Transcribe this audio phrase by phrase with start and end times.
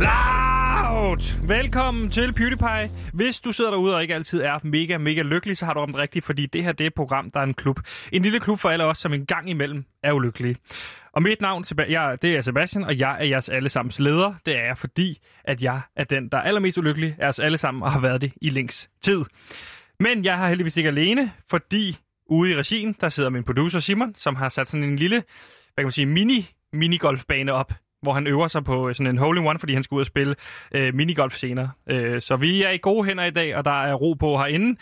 [0.00, 1.46] Loud!
[1.48, 2.90] Velkommen til PewDiePie.
[3.12, 5.96] Hvis du sidder derude og ikke altid er mega, mega lykkelig, så har du ramt
[5.96, 7.80] rigtigt, fordi det her det er et program, der er en klub.
[8.12, 10.56] En lille klub for alle os, som en gang imellem er ulykkelige.
[11.12, 14.34] Og mit navn jeg, det er Sebastian, og jeg er jeres allesammens leder.
[14.46, 17.58] Det er jeg, fordi at jeg er den, der er allermest ulykkelig af os alle
[17.58, 19.24] sammen, og har været det i længst tid.
[20.00, 21.98] Men jeg har heldigvis ikke alene, fordi
[22.30, 25.82] ude i regien, der sidder min producer Simon, som har sat sådan en lille, hvad
[25.82, 27.72] kan man sige, mini minigolfbane op
[28.02, 30.34] hvor han øver sig på øh, sådan en hole-in-one, fordi han skal ud og spille
[30.72, 31.70] øh, minigolf senere.
[31.90, 34.80] Øh, så vi er i gode hænder i dag, og der er ro på herinde.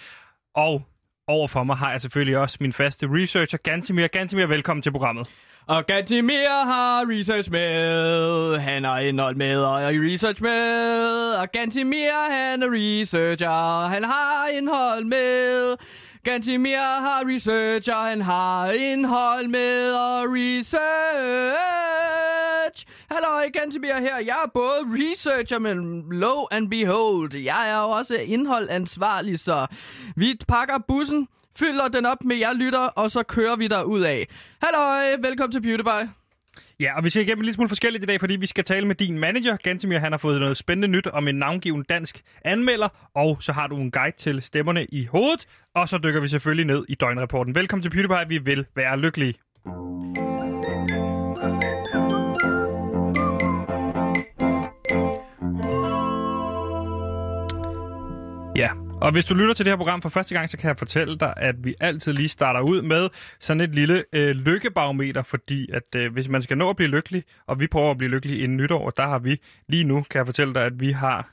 [0.55, 0.83] Og
[1.29, 4.07] overfor mig har jeg selvfølgelig også min faste researcher, Gantimir.
[4.07, 5.29] Gantimir, velkommen til programmet.
[5.67, 11.35] Og Gantimir har research med, han har indhold med, og research med.
[11.41, 15.77] Og Gantimir, han er researcher, han har indhold med.
[16.25, 20.85] Gantimir har research, og han har indhold med og research.
[23.11, 24.17] Hallo, Gantimir her.
[24.17, 27.37] Jeg er både researcher, men low and behold.
[27.37, 29.67] Jeg er også indholdansvarlig, så
[30.17, 34.01] vi pakker bussen, fylder den op med jer lytter, og så kører vi der ud
[34.01, 34.29] af.
[34.63, 34.79] Hallo,
[35.29, 36.24] velkommen til PewDiePie.
[36.81, 38.87] Ja, og vi skal igennem en lille smule forskelligt i dag, fordi vi skal tale
[38.87, 39.57] med din manager.
[39.57, 43.67] Gantemir, han har fået noget spændende nyt om en navngiven dansk anmelder, og så har
[43.67, 47.55] du en guide til stemmerne i hovedet, og så dykker vi selvfølgelig ned i døgnrapporten.
[47.55, 49.35] Velkommen til PewDiePie, vi vil være lykkelige.
[58.57, 58.71] Ja,
[59.05, 61.19] og hvis du lytter til det her program for første gang, så kan jeg fortælle
[61.19, 63.09] dig, at vi altid lige starter ud med
[63.41, 67.25] sådan et lille øh, lykkebarometer, fordi at øh, hvis man skal nå at blive lykkelig,
[67.47, 70.27] og vi prøver at blive lykkelige inden nytår, der har vi lige nu, kan jeg
[70.27, 71.31] fortælle dig, at vi har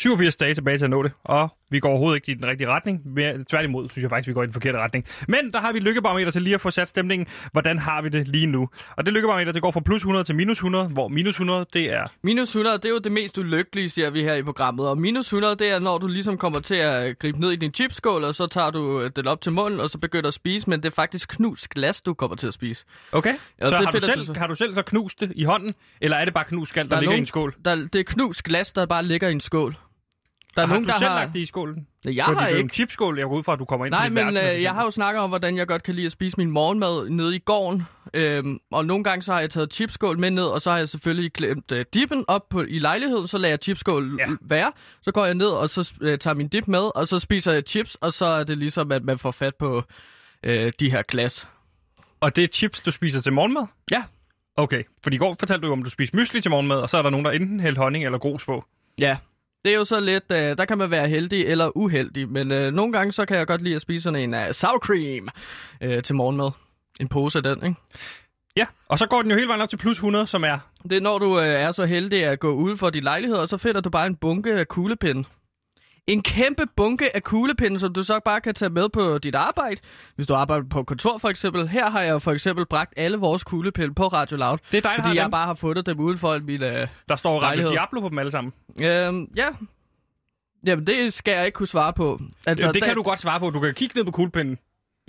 [0.00, 2.68] 87 dage tilbage til at nå det, og vi går overhovedet ikke i den rigtige
[2.68, 3.00] retning.
[3.04, 5.04] Men tværtimod synes jeg faktisk, vi går i den forkerte retning.
[5.28, 7.26] Men der har vi et lykkebarometer til lige at få sat stemningen.
[7.52, 8.68] Hvordan har vi det lige nu?
[8.96, 11.92] Og det lykkebarometer, det går fra plus 100 til minus 100, hvor minus 100, det
[11.92, 12.06] er...
[12.22, 14.88] Minus 100, det er jo det mest ulykkelige, siger vi her i programmet.
[14.88, 17.74] Og minus 100, det er, når du ligesom kommer til at gribe ned i din
[17.74, 20.70] chipskål, og så tager du øh, den op til munden, og så begynder at spise,
[20.70, 22.84] men det er faktisk knust glas, du kommer til at spise.
[23.12, 25.44] Okay, ja, så det har, fedt, du selv, har du selv så knust det i
[25.44, 27.54] hånden, eller er det bare knust skal, der, der ligger nogen, i en skål?
[27.64, 29.76] Der, det er knust glas, der bare ligger i en skål.
[30.56, 31.18] Der er har nogen, du der selv har...
[31.18, 31.86] lagt det i skålen?
[32.04, 32.60] Jeg har ikke.
[32.60, 34.74] en chipskål, jeg går ud fra, at du kommer ind Nej, på men øh, jeg
[34.74, 37.38] har jo snakket om, hvordan jeg godt kan lide at spise min morgenmad nede i
[37.38, 37.82] gården.
[38.14, 40.88] Øhm, og nogle gange så har jeg taget chipskål med ned, og så har jeg
[40.88, 43.28] selvfølgelig glemt øh, dippen op på, i lejligheden.
[43.28, 44.26] Så lader jeg chipskål ja.
[44.40, 44.72] være.
[45.02, 47.62] Så går jeg ned, og så øh, tager min dip med, og så spiser jeg
[47.66, 49.82] chips, og så er det ligesom, at man får fat på
[50.42, 51.48] øh, de her glas.
[52.20, 53.66] Og det er chips, du spiser til morgenmad?
[53.90, 54.02] Ja.
[54.56, 57.02] Okay, for i går fortalte du om, du spiser mysli til morgenmad, og så er
[57.02, 58.64] der nogen, der enten hælder honning eller grus på.
[59.00, 59.16] Ja,
[59.64, 62.72] det er jo så lidt, øh, der kan man være heldig eller uheldig, men øh,
[62.72, 65.28] nogle gange så kan jeg godt lide at spise sådan en uh, sour cream
[65.82, 66.50] øh, til morgenmad.
[67.00, 67.80] En pose af den, ikke?
[68.56, 70.58] Ja, og så går den jo hele vejen op til plus 100, som er...
[70.82, 73.48] Det er, når du øh, er så heldig at gå ud for din lejlighed, og
[73.48, 75.24] så finder du bare en bunke af kuglepinde.
[76.08, 79.80] En kæmpe bunke af kuglepinde, som du så bare kan tage med på dit arbejde.
[80.16, 81.68] Hvis du arbejder på kontor for eksempel.
[81.68, 84.58] Her har jeg for eksempel bragt alle vores kuglepinde på Radio Loud.
[84.72, 85.30] Det er dig, Fordi jeg dem.
[85.30, 86.68] bare har fundet dem uden for min uh,
[87.08, 88.52] Der står Radio Diablo på dem alle sammen.
[88.80, 89.48] Øhm, ja.
[90.66, 92.20] Jamen, det skal jeg ikke kunne svare på.
[92.46, 92.94] Altså, Jamen, det kan der...
[92.94, 93.50] du godt svare på.
[93.50, 94.58] Du kan kigge ned på kuglepinden.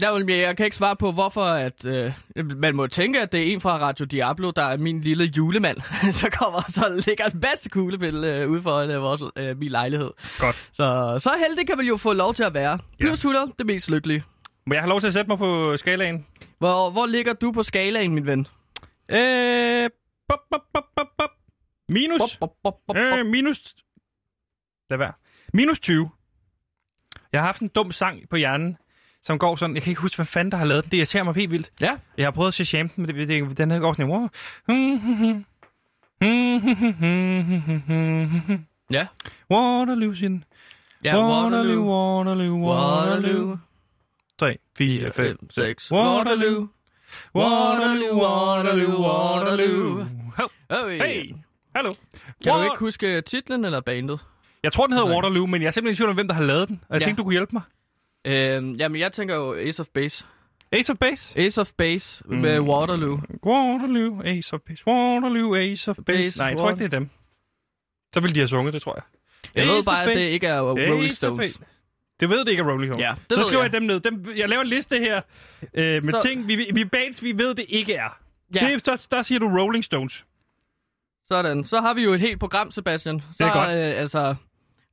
[0.02, 3.40] Ja, men jeg kan ikke svare på, hvorfor at, øh, man må tænke, at det
[3.40, 5.78] er en fra Radio Diablo, der er min lille julemand.
[6.22, 10.12] så kommer så ligger en masse kuglepille øh, ude for øh, vores, øh, min lejlighed.
[10.40, 10.70] Godt.
[10.72, 12.80] Så, så heldig kan man jo få lov til at være.
[13.00, 13.30] Plus ja.
[13.30, 14.24] 100, det mest lykkelige.
[14.66, 16.26] Må jeg have lov til at sætte mig på skalaen?
[16.58, 18.48] Hvor, hvor ligger du på skalaen, min ven?
[19.12, 19.90] Øh,
[20.30, 21.30] bop, bop, bop, bop, bop.
[21.90, 22.20] Minus.
[22.20, 23.20] Bop, bop, bop, bop, bop.
[23.20, 23.76] Øh, minus.
[24.90, 25.14] Lad være.
[25.54, 26.10] Minus 20.
[27.32, 28.78] Jeg har haft en dum sang på hjernen,
[29.24, 30.92] som går sådan, jeg kan ikke huske, hvad fanden der har lavet den.
[30.92, 31.72] Det irriterer mig helt vildt.
[31.82, 31.96] Ja.
[32.18, 34.30] Jeg har prøvet at se shame men det, det, den her går sådan, wow.
[38.92, 39.08] Ja.
[39.52, 40.44] Waterloo sin.
[41.04, 43.58] Ja, Waterloo, Waterloo, Waterloo.
[44.40, 45.92] 3, 4, 5, 6.
[45.92, 46.68] Waterloo.
[47.36, 50.06] Waterloo, Waterloo, Waterloo.
[50.70, 51.02] Hey.
[51.02, 51.34] hey.
[51.76, 51.94] Hallo.
[52.44, 54.20] Kan du ikke huske titlen eller bandet?
[54.64, 56.44] Jeg tror, den hedder Waterloo, men jeg er simpelthen i tvivl om, hvem der har
[56.44, 56.82] lavet den.
[56.90, 57.06] Og jeg ja.
[57.06, 57.62] tænkte, du kunne hjælpe mig.
[58.28, 60.26] Øhm, jamen, jeg tænker jo Ace of Base.
[60.72, 61.40] Ace of Base?
[61.40, 62.36] Ace of Base mm.
[62.36, 63.20] med Waterloo.
[63.46, 66.06] Waterloo, Ace of Base, Waterloo, Ace of Base.
[66.06, 67.10] Base Nej, jeg tror ikke, det er dem.
[68.14, 69.04] Så ville de have sunget det, tror jeg.
[69.56, 71.60] Jeg Ace ved bare, at det ikke er Rolling Stones.
[72.20, 73.04] Det ved det ikke er Rolling Stones.
[73.04, 73.74] Ja, det så skriver jeg.
[73.74, 74.00] jeg dem ned.
[74.00, 75.22] Dem, jeg laver en liste her
[75.74, 76.22] øh, med så...
[76.22, 78.20] ting, vi, vi bands, vi ved, det ikke er.
[78.56, 78.68] Ja.
[78.68, 80.26] Det, så, der siger du Rolling Stones.
[81.28, 81.64] Sådan.
[81.64, 83.20] Så har vi jo et helt program, Sebastian.
[83.20, 83.70] Så, det er godt.
[83.70, 84.36] Øh, altså,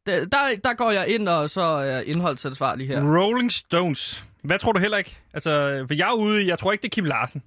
[0.07, 3.17] der, der går jeg ind og så er indholdsansvarlig her.
[3.19, 4.25] Rolling Stones.
[4.43, 5.17] Hvad tror du heller ikke?
[5.35, 7.43] Altså, for jeg er ude jeg tror ikke, det er Kim Larsen.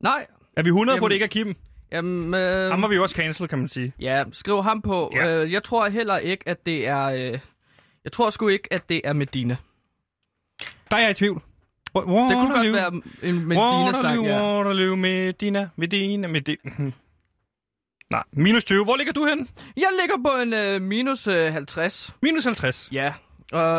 [0.00, 0.26] Nej.
[0.56, 1.56] Er vi 100 Jamen, på, det ikke er Kim?
[1.92, 3.92] Jamen, øh, Ham må vi jo også cancel, kan man sige.
[4.00, 5.12] ja, skriv ham på.
[5.14, 5.42] Ja.
[5.44, 7.04] Øh, jeg tror heller ikke, at det er...
[7.04, 7.38] Øh,
[8.04, 9.56] jeg tror sgu ikke, at det er Medina.
[10.90, 11.34] Der er jeg i tvivl.
[11.34, 14.56] Det kunne godt være en Medina-sang, Waterloo, ja.
[14.58, 16.92] Waterloo, Medina, Medina, Medina.
[18.12, 18.84] Nej, minus 20.
[18.84, 19.48] Hvor ligger du hen?
[19.76, 22.12] Jeg ligger på en øh, minus øh, 50.
[22.22, 22.88] Minus 50.
[22.92, 23.12] Ja.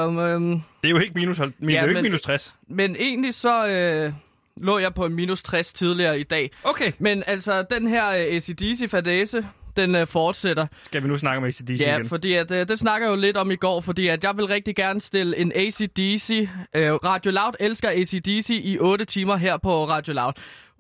[0.08, 2.22] Um, øhm, Det er jo ikke minus, men Ja, det er jo ikke men- minus
[2.22, 2.56] 60.
[2.68, 4.14] men egentlig så øh,
[4.58, 6.52] lå jeg på en minus 60 tidligere i dag.
[6.64, 6.92] Okay.
[7.00, 9.46] Men altså, den her øh, ACDC-fadese,
[9.78, 10.68] den øh, fortsætter.
[10.84, 12.10] Skal vi nu snakke om ACDC Ja, igen?
[12.10, 14.46] fordi at, øh, det snakker jeg jo lidt om i går, fordi at jeg vil
[14.46, 16.50] rigtig gerne stille en ACDC.
[16.76, 20.34] Øh, Radio Loud elsker ACDC i 8 timer her på Radio Loud.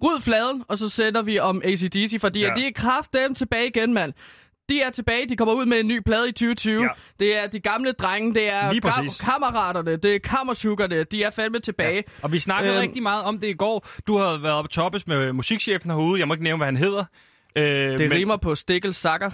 [0.03, 2.53] Ryd fladen, og så sætter vi om ACDC, fordi Ja.
[2.57, 4.13] de er kraft dem tilbage igen, mand.
[4.69, 6.83] De er tilbage, de kommer ud med en ny plade i 2020.
[6.83, 6.87] Ja.
[7.19, 9.21] Det er de gamle drenge, det er præcis.
[9.21, 11.95] kammeraterne, det er kammersugerne, de er fandme tilbage.
[11.95, 12.01] Ja.
[12.21, 13.87] Og vi snakkede øhm, rigtig meget om det i går.
[14.07, 16.19] Du har været oppe toppes med musikchefen herude.
[16.19, 17.03] Jeg må ikke nævne, hvad han hedder.
[17.55, 19.31] Øh, Det men- rimer på Stikkel Sakker,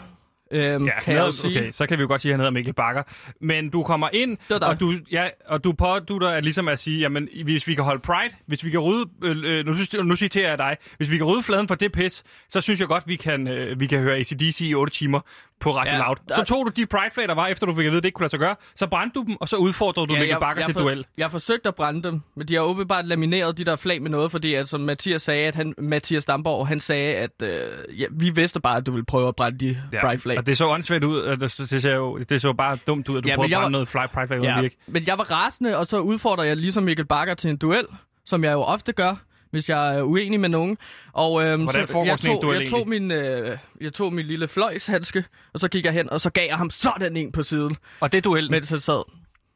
[0.51, 1.59] øhm, Ja, kan jeg jo sige.
[1.59, 3.03] okay, så kan vi jo godt sige, at han hedder Mikkel Bakker.
[3.41, 4.37] Men du kommer ind,
[4.69, 8.01] og du, ja, og du pådutter at ligesom at sige, jamen, hvis vi kan holde
[8.01, 11.25] Pride, hvis vi kan rydde, øh, øh, nu, nu citerer jeg dig, hvis vi kan
[11.25, 14.15] rydde fladen for det pis, så synes jeg godt, vi kan, øh, vi kan høre
[14.17, 15.19] ACDC i 8 timer
[15.59, 16.15] på Radio Ja, Loud.
[16.35, 18.15] Så tog du de Pride-flag, der var, efter du fik at vide, at det ikke
[18.15, 20.65] kunne lade sig gøre, så brændte du dem, og så udfordrede du ja, Mikkel Bakker
[20.65, 21.05] til for, duel.
[21.17, 24.09] Jeg har forsøgt at brænde dem, men de har åbenbart lamineret de der flag med
[24.11, 28.05] noget, fordi at, som Mathias sagde, at han, Mathias Damborg, han sagde, at øh, ja,
[28.11, 30.37] vi vidste bare, at du ville prøve at brænde de ja, Pride flag.
[30.37, 33.17] og det så åndssvagt ud, og det, det, ser jo, det så bare dumt ud,
[33.17, 34.77] at du Ja, prøvede at brænde var- noget fly Pride-flag uden ja, virke.
[34.87, 37.85] men jeg var rasende, og så udfordrer jeg ligesom Mikkel Bakker til en duel,
[38.25, 39.15] som jeg jo ofte gør,
[39.51, 40.77] hvis jeg er uenig med nogen.
[41.13, 44.47] Og, øhm, Hvordan så, jeg tog, duel jeg tog, min, øh, jeg tog min lille
[44.47, 45.23] fløjshandske,
[45.53, 48.11] og så gik jeg hen, og så gav jeg ham sådan en på siden, Og
[48.11, 48.51] det duellen.
[48.51, 49.03] mens han sad.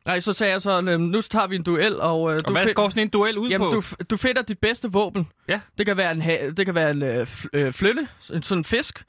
[0.06, 2.52] Nej, så sagde jeg så, øhm, nu tager vi en duel, og, øh, og du,
[2.52, 3.76] hvad find- går sådan en duel ud jamen, på?
[3.76, 5.28] du, du finder dit bedste våben.
[5.50, 5.60] Ja.
[5.78, 8.58] Det kan være en, ha- det kan være en øh, fl- øh, flytte, en sådan
[8.60, 9.04] en fisk,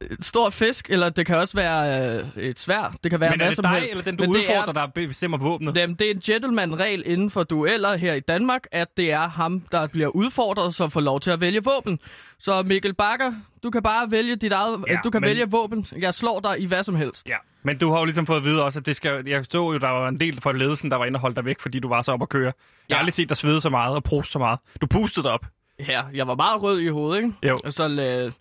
[0.00, 2.94] en stor fisk, eller det kan også være øh, et svær.
[3.02, 3.90] Det kan være Men er det dig, helst.
[3.90, 5.76] eller den, du Men udfordrer, er, der bestemmer våbnet?
[5.76, 9.60] Jamen, det er en gentleman-regel inden for dueller her i Danmark, at det er ham,
[9.60, 11.98] der bliver udfordret, som får lov til at vælge våben.
[12.38, 13.32] Så Mikkel Bakker,
[13.62, 15.86] du kan bare vælge dit eget, Ja, du kan men- vælge våben.
[15.98, 17.28] Jeg slår dig i hvad som helst.
[17.28, 19.22] Ja, men du har jo ligesom fået at vide også, at det skal...
[19.28, 21.44] Jeg så jo, der var en del fra ledelsen, der var inde og holde dig
[21.44, 22.52] væk, fordi du var så op at køre.
[22.88, 24.58] Jeg har aldrig set dig svede så meget og proste så meget.
[24.80, 25.46] Du pustede op.
[25.88, 27.32] Ja, jeg var meget rød i hovedet, ikke?
[27.42, 27.60] Jo.
[27.64, 28.32] Og så, øh,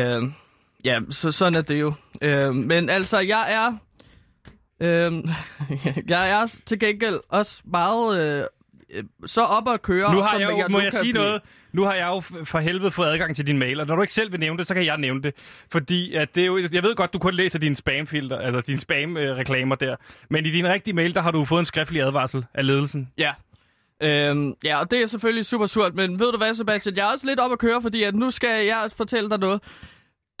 [0.00, 0.22] øh,
[0.84, 1.92] ja, så sådan er det jo.
[2.22, 3.76] Øh, men altså, jeg er,
[4.80, 5.12] øh,
[6.08, 8.44] jeg er til gengæld også meget øh,
[8.90, 10.14] øh, så op at køre.
[10.14, 11.24] Nu har jeg jo, må nu jeg sige blive.
[11.24, 11.42] noget?
[11.72, 14.12] Nu har jeg jo for helvede fået adgang til din mail, og når du ikke
[14.12, 15.34] selv vil nævne det, så kan jeg nævne det.
[15.72, 18.80] Fordi at det er jo, jeg ved godt, du kun læser dine spamfilter, altså dine
[18.80, 19.96] spam-reklamer der.
[20.30, 23.08] Men i din rigtige mail, der har du fået en skriftlig advarsel af ledelsen.
[23.18, 23.32] Ja.
[24.02, 26.96] Øhm, ja, og det er selvfølgelig super surt, men ved du hvad, Sebastian?
[26.96, 29.60] Jeg er også lidt op at køre, fordi at nu skal jeg fortælle dig noget.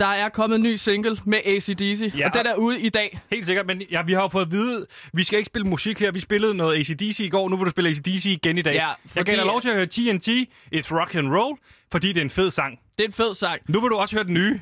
[0.00, 2.26] Der er kommet en ny single med ACDC, Ja.
[2.28, 3.20] og den er ude i dag.
[3.30, 6.00] Helt sikkert, men ja, vi har jo fået at vide, vi skal ikke spille musik
[6.00, 6.10] her.
[6.12, 8.74] Vi spillede noget ACDC i går, nu vil du spille ACDC igen i dag.
[8.74, 10.28] Ja, Jeg fordi- gav dig lov til at høre TNT,
[10.74, 11.58] It's Rock and Roll,
[11.92, 12.78] fordi det er en fed sang.
[12.98, 13.60] Det er en fed sang.
[13.68, 14.60] Nu vil du også høre den nye.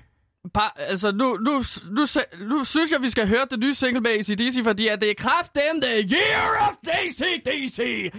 [0.54, 2.06] Par, altså, nu, nu, nu,
[2.48, 5.14] nu synes jeg, vi skal høre det nye single med ACDC, fordi at det er
[5.18, 8.10] kraftedeme The Year of ACDC.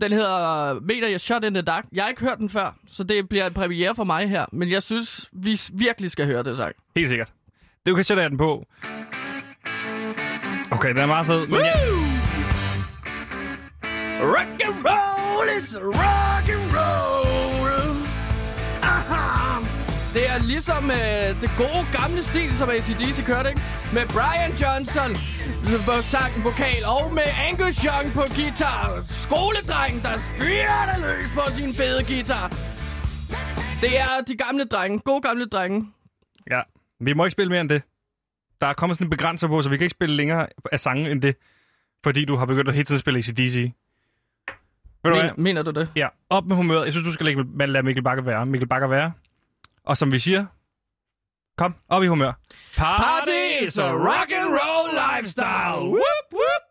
[0.00, 1.84] Den hedder Meter jeg Shot in the Dark.
[1.92, 4.46] Jeg har ikke hørt den før, så det bliver en premiere for mig her.
[4.52, 6.74] Men jeg synes, vi virkelig skal høre det sang.
[6.96, 7.32] Helt sikkert.
[7.86, 8.64] Du kan sætte den på.
[10.70, 11.46] Okay, den er meget fed.
[11.46, 11.74] Men jeg,
[14.22, 16.61] Rock and roll is rock and
[20.14, 23.62] Det er ligesom øh, det gode gamle stil, som ACDC kørte, ikke?
[23.96, 25.10] Med Brian Johnson
[25.88, 28.84] på sang, vokal, og med Angus Young på guitar.
[29.24, 32.46] Skoledreng, der styrter løs på sin fede guitar.
[33.82, 35.78] Det er de gamle drenge, gode gamle drenge.
[36.50, 36.60] ja,
[37.00, 37.82] vi må ikke spille mere end det.
[38.60, 41.10] Der er kommet sådan en begrænser på, så vi kan ikke spille længere af sange
[41.10, 41.36] end det.
[42.04, 43.56] Fordi du har begyndt at hele tiden spille ACDC.
[45.04, 45.30] Ved du hvad?
[45.36, 45.88] Mener, du det?
[45.96, 46.84] Ja, op med humøret.
[46.84, 48.46] Jeg synes, du skal man lade Mikkel Bakker være.
[48.46, 49.12] Mikkel Bakker være.
[49.86, 50.46] Og som vi siger,
[51.58, 52.32] kom, op i humør.
[52.76, 55.80] Party is a rock and roll lifestyle.
[55.80, 56.62] Whoop, whoop.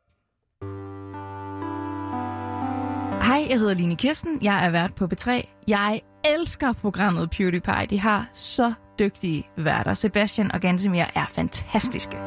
[3.23, 4.39] Hej, jeg hedder Line Kirsten.
[4.41, 5.29] Jeg er vært på B3.
[5.67, 7.85] Jeg elsker programmet PewDiePie.
[7.89, 9.93] De har så dygtige værter.
[9.93, 12.17] Sebastian og Gansimir er fantastiske.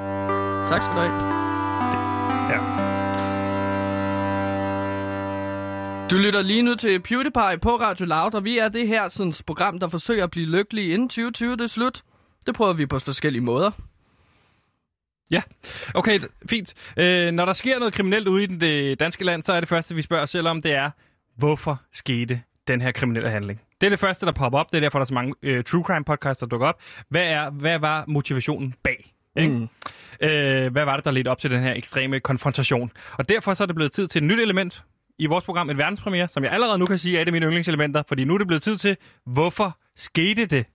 [0.68, 1.43] Tak skal du have.
[6.10, 9.32] Du lytter lige nu til PewDiePie på Radio Loud, og vi er det her sådan,
[9.46, 12.02] program, der forsøger at blive lykkelige inden 2020 det er slut.
[12.46, 13.70] Det prøver vi på forskellige måder.
[15.30, 15.42] Ja,
[15.94, 16.20] okay,
[16.50, 16.74] fint.
[16.96, 19.94] Øh, når der sker noget kriminelt ude i det danske land, så er det første,
[19.94, 20.90] vi spørger os selv om, det er,
[21.36, 23.60] hvorfor skete den her kriminelle handling?
[23.80, 24.70] Det er det første, der popper op.
[24.70, 26.82] Det er derfor, der er så mange øh, true crime podcasts, der dukker op.
[27.08, 29.14] Hvad, er, hvad var motivationen bag?
[29.36, 29.52] Ikke?
[29.52, 29.68] Mm.
[30.20, 32.90] Øh, hvad var det, der ledte op til den her ekstreme konfrontation?
[33.12, 34.84] Og derfor så er det blevet tid til et nyt element
[35.18, 37.46] i vores program, et verdenspremiere, som jeg allerede nu kan sige er et af mine
[37.46, 40.66] yndlingselementer, fordi nu er det blevet tid til, hvorfor skete det?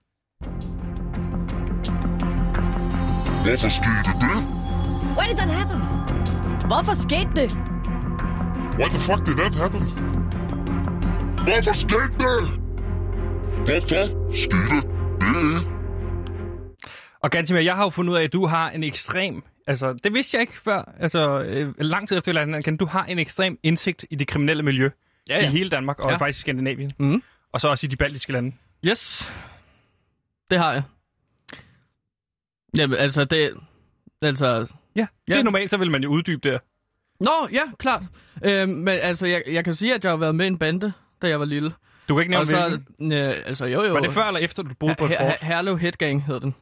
[3.44, 4.36] Hvorfor skete det?
[5.18, 5.80] Why did that happen?
[6.70, 7.50] Hvorfor skete det?
[8.78, 9.82] Why the fuck did that happen?
[11.46, 12.40] Hvorfor skete det?
[13.66, 14.04] Hvorfor
[14.34, 15.66] skete det?
[17.22, 19.42] Og Gantimir, jeg har jo fundet ud af, at du har en ekstrem...
[19.70, 20.92] Altså, det vidste jeg ikke før.
[20.98, 24.90] Altså, øh, lang tid efter, lærte Du har en ekstrem indsigt i det kriminelle miljø
[25.28, 25.50] Ja, i ja.
[25.50, 26.10] hele Danmark, og Ja.
[26.12, 26.16] ja.
[26.16, 26.92] faktisk i Skandinavien.
[26.98, 27.22] Mm.
[27.52, 28.52] Og så også i de baltiske lande.
[28.84, 29.28] Yes.
[30.50, 30.82] Det har jeg.
[32.76, 33.50] Jamen, altså, det...
[34.22, 34.46] Altså...
[34.46, 34.56] Ja,
[34.96, 35.00] ja.
[35.00, 35.38] det Ja.
[35.38, 36.60] er normalt, så vil man jo uddybe det.
[37.20, 38.02] Nå, ja, klart.
[38.44, 40.92] Øhm, men altså, jeg, jeg kan sige, at jeg har været med i en bande,
[41.22, 41.72] da jeg var lille.
[42.08, 43.12] Du kan ikke nævne, så, hvilken.
[43.12, 43.92] øh, altså, jo, jo.
[43.92, 45.28] Var det før eller efter, du boede på et fort?
[45.28, 46.54] Her- Herlev Headgang hed den.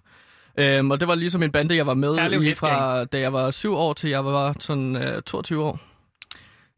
[0.59, 3.33] Øhm, og det var ligesom en bande, jeg var med Herlev i fra, da jeg
[3.33, 5.81] var 7 år til jeg var sådan øh, 22 år.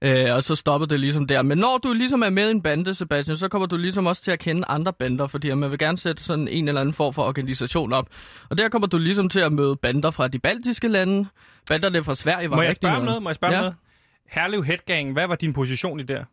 [0.03, 1.43] Øh, og så stoppede det ligesom der.
[1.43, 4.23] Men når du ligesom er med i en bande, Sebastian, så kommer du ligesom også
[4.23, 7.13] til at kende andre bander, fordi man vil gerne sætte sådan en eller anden form
[7.13, 8.07] for organisation op.
[8.51, 11.29] Og der kommer du ligesom til at møde bander fra de baltiske lande.
[11.69, 13.07] Banderne fra Sverige var Må jeg rigtig spørge om noget.
[13.07, 13.23] noget?
[13.23, 13.61] Må jeg spørge Ja.
[13.61, 13.75] noget?
[14.31, 16.25] Herlev Headgang, hvad var din position i der?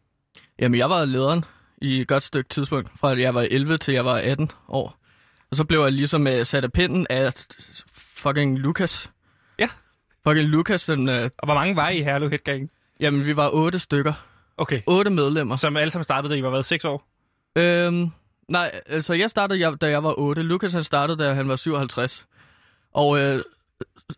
[0.60, 1.46] Jamen, jeg var lederen
[1.82, 4.97] i et godt stykke tidspunkt, fra jeg var 11 til jeg var 18 år.
[5.52, 7.34] Og så blev jeg ligesom uh, sat af pinden af
[7.94, 9.10] fucking Lukas.
[9.60, 9.70] Ja.
[10.28, 11.10] Fucking Lukas, den...
[11.10, 12.70] Uh, Og hvor mange var I i Herlev Headgang?
[13.00, 14.14] jamen, vi var otte stykker.
[14.58, 14.82] Okay.
[14.88, 15.56] Otte medlemmer.
[15.56, 17.08] Som alle sammen startede, da I var været 6 år?
[17.56, 18.10] Øhm,
[18.52, 20.42] nej, altså jeg startede, jeg, da jeg var 8.
[20.42, 22.26] Lukas han startede, da han var 57.
[22.94, 23.40] Og øh,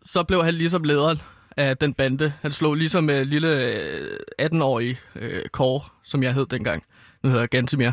[0.04, 1.18] så blev han ligesom lederen
[1.56, 2.32] af den bande.
[2.42, 6.84] Han slog ligesom øh, lille øh, 18-årige øh, Kåre, som jeg hed dengang.
[7.22, 7.90] Nu hedder jeg Gantemir.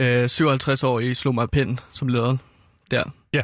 [0.00, 2.40] Øh, 57-årige slog mig af pinden som lederen
[2.90, 3.04] der.
[3.32, 3.42] Ja.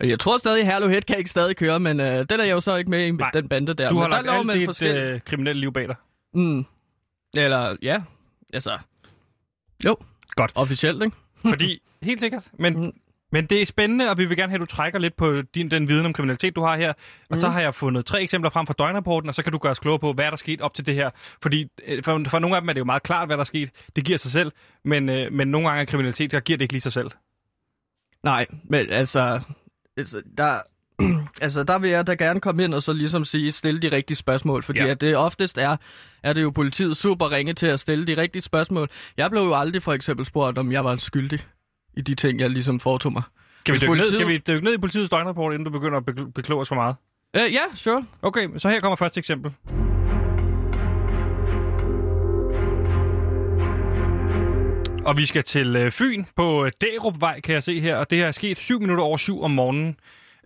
[0.00, 2.60] Jeg tror stadig, Herlev Head kan ikke stadig køre, men øh, den er jeg jo
[2.60, 3.30] så ikke med i Nej.
[3.30, 3.88] den bande der.
[3.88, 5.96] Du men har der lagt alt dit forskellige- øh, kriminelle liv bag dig.
[6.34, 6.64] Mm.
[7.36, 8.02] Eller, ja,
[8.52, 8.78] altså...
[9.84, 9.96] Jo.
[10.30, 10.52] Godt.
[10.54, 11.16] Officielt, ikke?
[11.48, 12.42] Fordi, helt sikkert.
[12.58, 12.92] Men, Mm.
[13.32, 15.70] Men det er spændende, og vi vil gerne have, at du trækker lidt på din,
[15.70, 16.90] den viden om kriminalitet, du har her.
[16.90, 16.96] Og
[17.30, 17.36] mm.
[17.36, 19.78] så har jeg fundet tre eksempler frem fra døgnrapporten, og så kan du gøre os
[19.78, 21.10] klogere på, hvad er der sket op til det her.
[21.42, 23.44] Fordi øh, for, for nogle af dem er det jo meget klart, hvad der er
[23.44, 23.70] sket.
[23.96, 24.52] Det giver sig selv.
[24.84, 27.10] Men, øh, men nogle gange er kriminalitet, der giver det ikke lige sig selv.
[28.22, 29.40] Nej, men altså,
[29.96, 30.60] altså der,
[31.42, 34.16] altså der vil jeg da gerne komme ind og så ligesom sige, stille de rigtige
[34.16, 34.86] spørgsmål, fordi ja.
[34.86, 35.76] at det oftest er,
[36.22, 38.88] er det jo politiet super ringe til at stille de rigtige spørgsmål.
[39.16, 41.40] Jeg blev jo aldrig for eksempel spurgt, om jeg var skyldig
[41.96, 43.22] i de ting, jeg ligesom foretog mig.
[43.60, 45.96] Skal vi, dykke ned, politiet- skal vi dykke ned i politiets døgnrapport, inden du begynder
[45.98, 46.96] at bekloge os for meget?
[47.36, 48.04] Øh, ja, sure.
[48.22, 49.52] Okay, så her kommer første eksempel.
[55.04, 57.96] Og vi skal til øh, Fyn på øh, Dærupvej, kan jeg se her.
[57.96, 59.96] Og det her er sket 7 minutter over 7 om morgenen.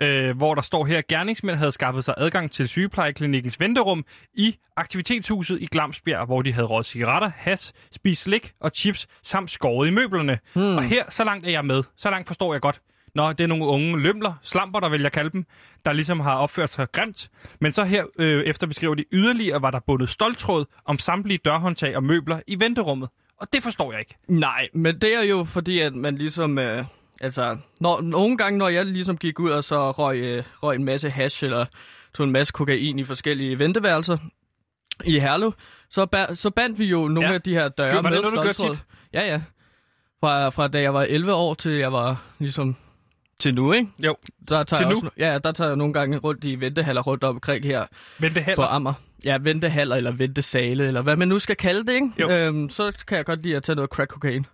[0.03, 4.05] Øh, hvor der står her, at gerningsmænd havde skaffet sig adgang til sygeplejeklinikkens venterum
[4.35, 9.51] i aktivitetshuset i Glamsbjerg, hvor de havde råd cigaretter, has, spist slik og chips, samt
[9.51, 10.39] skåret i møblerne.
[10.55, 10.77] Hmm.
[10.77, 11.83] Og her, så langt er jeg med.
[11.97, 12.81] Så langt forstår jeg godt.
[13.15, 15.45] Nå, det er nogle unge lømler, slamper, der vil jeg kalde dem,
[15.85, 17.31] der ligesom har opført sig grimt.
[17.61, 21.97] Men så her øh, efter beskriver de yderligere, var der bundet stoltråd om samtlige dørhåndtag
[21.97, 23.09] og møbler i venterummet.
[23.41, 24.17] Og det forstår jeg ikke.
[24.29, 26.59] Nej, men det er jo fordi, at man ligesom...
[26.59, 26.85] Øh,
[27.21, 30.85] altså, når, nogle gange, når jeg ligesom gik ud og så røg, øh, røg en
[30.85, 31.67] masse hash, eller
[32.15, 34.19] tog en masse kokain i forskellige venteværelser
[35.05, 35.53] i Herlev,
[35.91, 37.35] så, ba- så bandt vi jo nogle Ja.
[37.35, 38.77] af de her døre Gjorde- det med gjorde stoltråd.
[39.13, 39.43] Ja, ja.
[40.21, 42.77] Fra, fra da jeg var 11 år til jeg var ligesom
[43.39, 43.89] til nu, ikke?
[43.99, 44.17] Jo,
[44.49, 44.97] Der tager Til jeg nu?
[44.97, 47.87] Også, ja, der tager jeg nogle gange rundt i ventehaller rundt omkring her
[48.21, 48.63] det på.
[48.63, 48.95] Amager.
[49.25, 52.11] Ja, ventehaller eller ventesale, eller hvad man nu skal kalde det, ikke?
[52.21, 52.31] Jo.
[52.31, 54.45] Øhm, så kan jeg godt lide at tage noget crack cocaine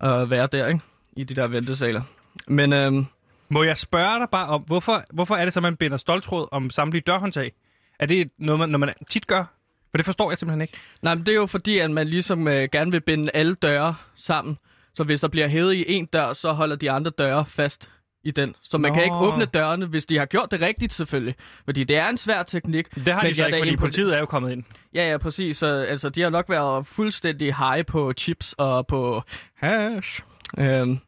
[0.00, 0.80] og være der, ikke?
[1.16, 2.02] I de der ventesaler.
[2.48, 3.06] Men øhm,
[3.48, 6.70] Må jeg spørge dig bare om, hvorfor, hvorfor er det så, man binder stoltråd om
[6.70, 7.52] samtlige dørhåndtag?
[7.98, 9.44] Er det noget, man, når man tit gør?
[9.90, 10.72] For det forstår jeg simpelthen ikke.
[11.02, 13.94] nej, men det er jo fordi, at man ligesom øh, gerne vil binde alle døre
[14.16, 14.58] sammen.
[14.94, 17.90] Så hvis der bliver hævet i en dør, så holder de andre døre fast
[18.24, 18.54] i den.
[18.62, 18.94] Så man Nå.
[18.94, 21.34] kan ikke åbne dørene, hvis de har gjort det rigtigt selvfølgelig.
[21.64, 22.94] Fordi det er en svær teknik.
[22.94, 24.64] Det har de så ikke, fordi politiet er jo kommet ind.
[24.94, 25.56] Ja, ja, præcis.
[25.56, 29.22] Så, altså, de har nok været fuldstændig high på chips og på
[29.56, 30.22] hash.
[30.58, 30.98] Øhm,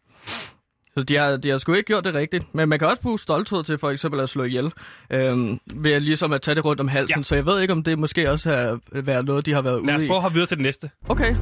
[0.96, 2.54] så de har, de har sgu ikke gjort det rigtigt.
[2.54, 4.72] Men man kan også bruge stoltråd til for eksempel at slå ihjel.
[5.10, 7.18] Øhm, ved ligesom at tage det rundt om halsen.
[7.18, 7.22] Ja.
[7.22, 9.94] Så jeg ved ikke, om det måske også har været noget, de har været Lad
[9.94, 10.08] os ude i.
[10.08, 10.90] prøve at hoppe videre til det næste.
[11.08, 11.36] Okay.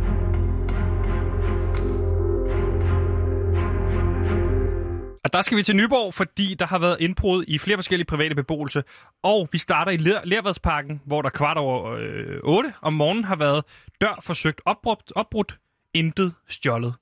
[5.25, 8.35] Og der skal vi til Nyborg, fordi der har været indbrud i flere forskellige private
[8.35, 8.85] beboelse.
[9.23, 13.37] Og vi starter i Ler- Lervadsparken, hvor der kvart over øh, 8 om morgenen har
[13.37, 13.65] været
[14.01, 15.59] dør forsøgt opbrudt, opbrudt
[15.95, 16.95] intet stjålet.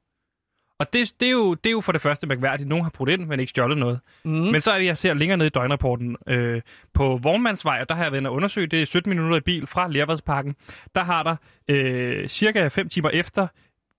[0.80, 2.68] Og det, det, er jo, det er jo for det første mærkværdigt.
[2.68, 4.00] Nogen har brugt ind, men ikke stjålet noget.
[4.24, 4.30] Mm.
[4.30, 6.16] Men så er det, jeg ser længere ned i døgnrapporten.
[6.26, 6.62] Øh,
[6.94, 9.66] på Vognmandsvej, og der har jeg været og undersøge, det er 17 minutter i bil
[9.66, 10.56] fra Lervadsparken.
[10.94, 11.36] Der har der
[11.68, 13.46] øh, cirka 5 timer efter,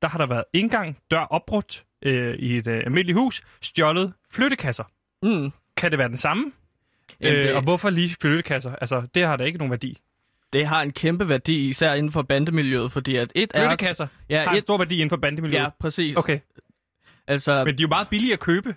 [0.01, 4.83] der har der været indgang, dør opbrudt øh, i et øh, almindeligt hus, stjålet flyttekasser.
[5.23, 5.51] Mm.
[5.77, 6.51] Kan det være den samme?
[7.21, 8.75] Jamen, øh, det- Og hvorfor lige flyttekasser?
[8.75, 9.97] Altså, det har da ikke nogen værdi.
[10.53, 13.61] Det har en kæmpe værdi, især inden for bandemiljøet, fordi at et er...
[13.69, 15.63] Flyttekasser Ja, har en et, stor værdi inden for bandemiljøet.
[15.63, 16.17] ja, præcis.
[16.17, 16.39] Okay,
[17.27, 18.75] Altså, men de er jo meget billige at købe.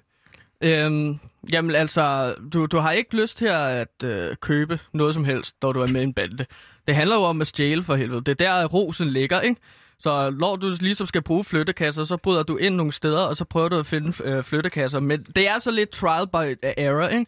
[0.61, 1.19] Øhm,
[1.53, 5.73] jamen altså, du, du har ikke lyst til at øh, købe noget som helst, når
[5.73, 6.47] du er med i en bande.
[6.87, 8.21] Det handler jo om at stjæle for helvede.
[8.21, 9.61] Det er der, rosen ligger, ikke?
[9.99, 13.45] Så når du ligesom skal bruge flyttekasser, så bryder du ind nogle steder, og så
[13.45, 15.01] prøver du at finde øh, flyttekasser.
[15.01, 17.27] Men det er så lidt trial by error, ikke?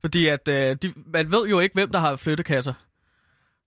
[0.00, 2.72] Fordi at, øh, de, man ved jo ikke, hvem der har flyttekasser.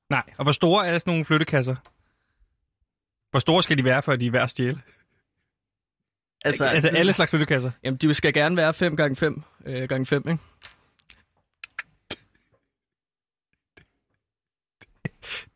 [0.09, 1.75] Nej, og hvor store er sådan nogle flyttekasser?
[3.31, 4.81] Hvor store skal de være, for at de er værd at stjæle?
[6.47, 7.71] Altså, Altså alle slags flyttekasser?
[7.83, 10.37] Jamen, de skal gerne være 5 gange 5 øh, gange 5, ikke?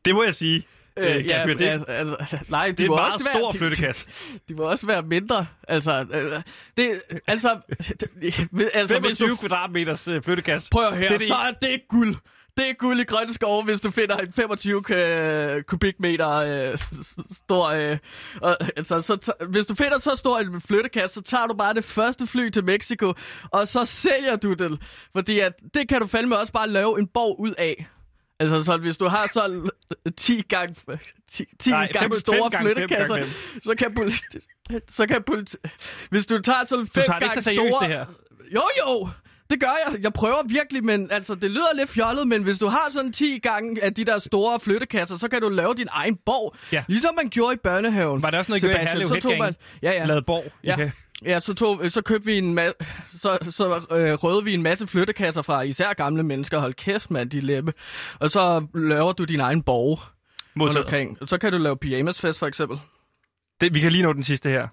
[0.05, 0.67] Det må jeg sige.
[0.97, 3.51] Øh, ja, det, det, altså, altså, nej, de det er en meget også stor være,
[3.53, 4.09] de- flyttekasse.
[4.47, 5.45] De må også være mindre.
[5.67, 6.41] Altså, øh,
[6.77, 7.59] det, altså,
[7.99, 10.69] det, altså hvis du 25 kvadratmeters øh, flyttekasse.
[10.71, 12.15] prøver at høre, Det er det, det så er det guld.
[12.61, 16.77] Det er guld i grønne skove, hvis du finder en 25 k- kubikmeter øh,
[17.45, 17.65] stor...
[17.69, 17.97] Øh,
[18.41, 21.73] og, altså, så, t- hvis du finder så stor en flyttekasse, så tager du bare
[21.73, 23.13] det første fly til Mexico,
[23.51, 24.79] og så sælger du den.
[25.15, 27.85] Fordi at, det kan du fandme også bare lave en borg ud af.
[28.39, 29.69] Altså, så hvis du har så
[30.17, 30.75] 10 gange,
[31.31, 33.31] 10, 10 Nej, gange fem- store fem gange fem flyttekasser, gange
[33.63, 34.39] så kan politi-
[34.89, 35.57] så kan politi-
[36.09, 37.87] hvis du tager sådan fem Du tager det gange ikke så seriøst, store...
[37.87, 38.05] det her.
[38.55, 39.09] Jo, jo,
[39.51, 40.03] det gør jeg.
[40.03, 43.39] Jeg prøver virkelig, men altså, det lyder lidt fjollet, men hvis du har sådan 10
[43.39, 46.55] gange af de der store flyttekasser, så kan du lave din egen borg.
[46.71, 46.83] Ja.
[46.87, 48.23] Ligesom man gjorde i børnehaven.
[48.23, 49.55] Var der også noget, Sebastian, Herlev så tog Headgang?
[49.81, 50.05] Ja, ja.
[50.05, 50.51] Lavet borg.
[50.63, 50.73] Ja.
[50.73, 50.91] Okay.
[51.25, 52.83] Ja, så, tog, så købte vi en ma-
[53.21, 56.59] så, så øh, røvede vi en masse flyttekasser fra især gamle mennesker.
[56.59, 57.73] Hold kæft, mand, de læbe.
[58.19, 59.99] Og så laver du din egen borg
[60.55, 61.17] Modtaget.
[61.25, 62.79] Så kan du lave pyjamasfest, for eksempel.
[63.61, 64.67] Det, vi kan lige nå den sidste her.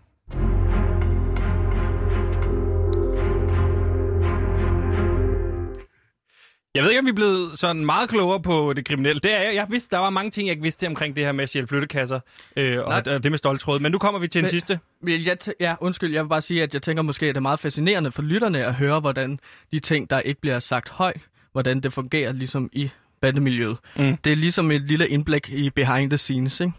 [6.78, 9.20] Jeg ved ikke, om vi er blevet sådan meget klogere på det kriminelle.
[9.20, 9.54] Det er jeg.
[9.54, 11.66] Jeg vidste, der var mange ting, jeg ikke vidste omkring det her med at stjæle
[11.66, 12.20] flyttekasser
[12.56, 13.80] øh, og, og det med stoltråd.
[13.80, 14.78] Men nu kommer vi til den Men- sidste.
[15.02, 17.42] Men Jeg ja, undskyld, jeg vil bare sige, at jeg tænker måske, at det er
[17.42, 19.40] meget fascinerende for lytterne at høre, hvordan
[19.72, 21.20] de ting, der ikke bliver sagt højt,
[21.52, 23.76] hvordan det fungerer ligesom i bandemiljøet.
[23.96, 24.16] Mm.
[24.16, 26.72] Det er ligesom et lille indblik i behind the scenes, ikke?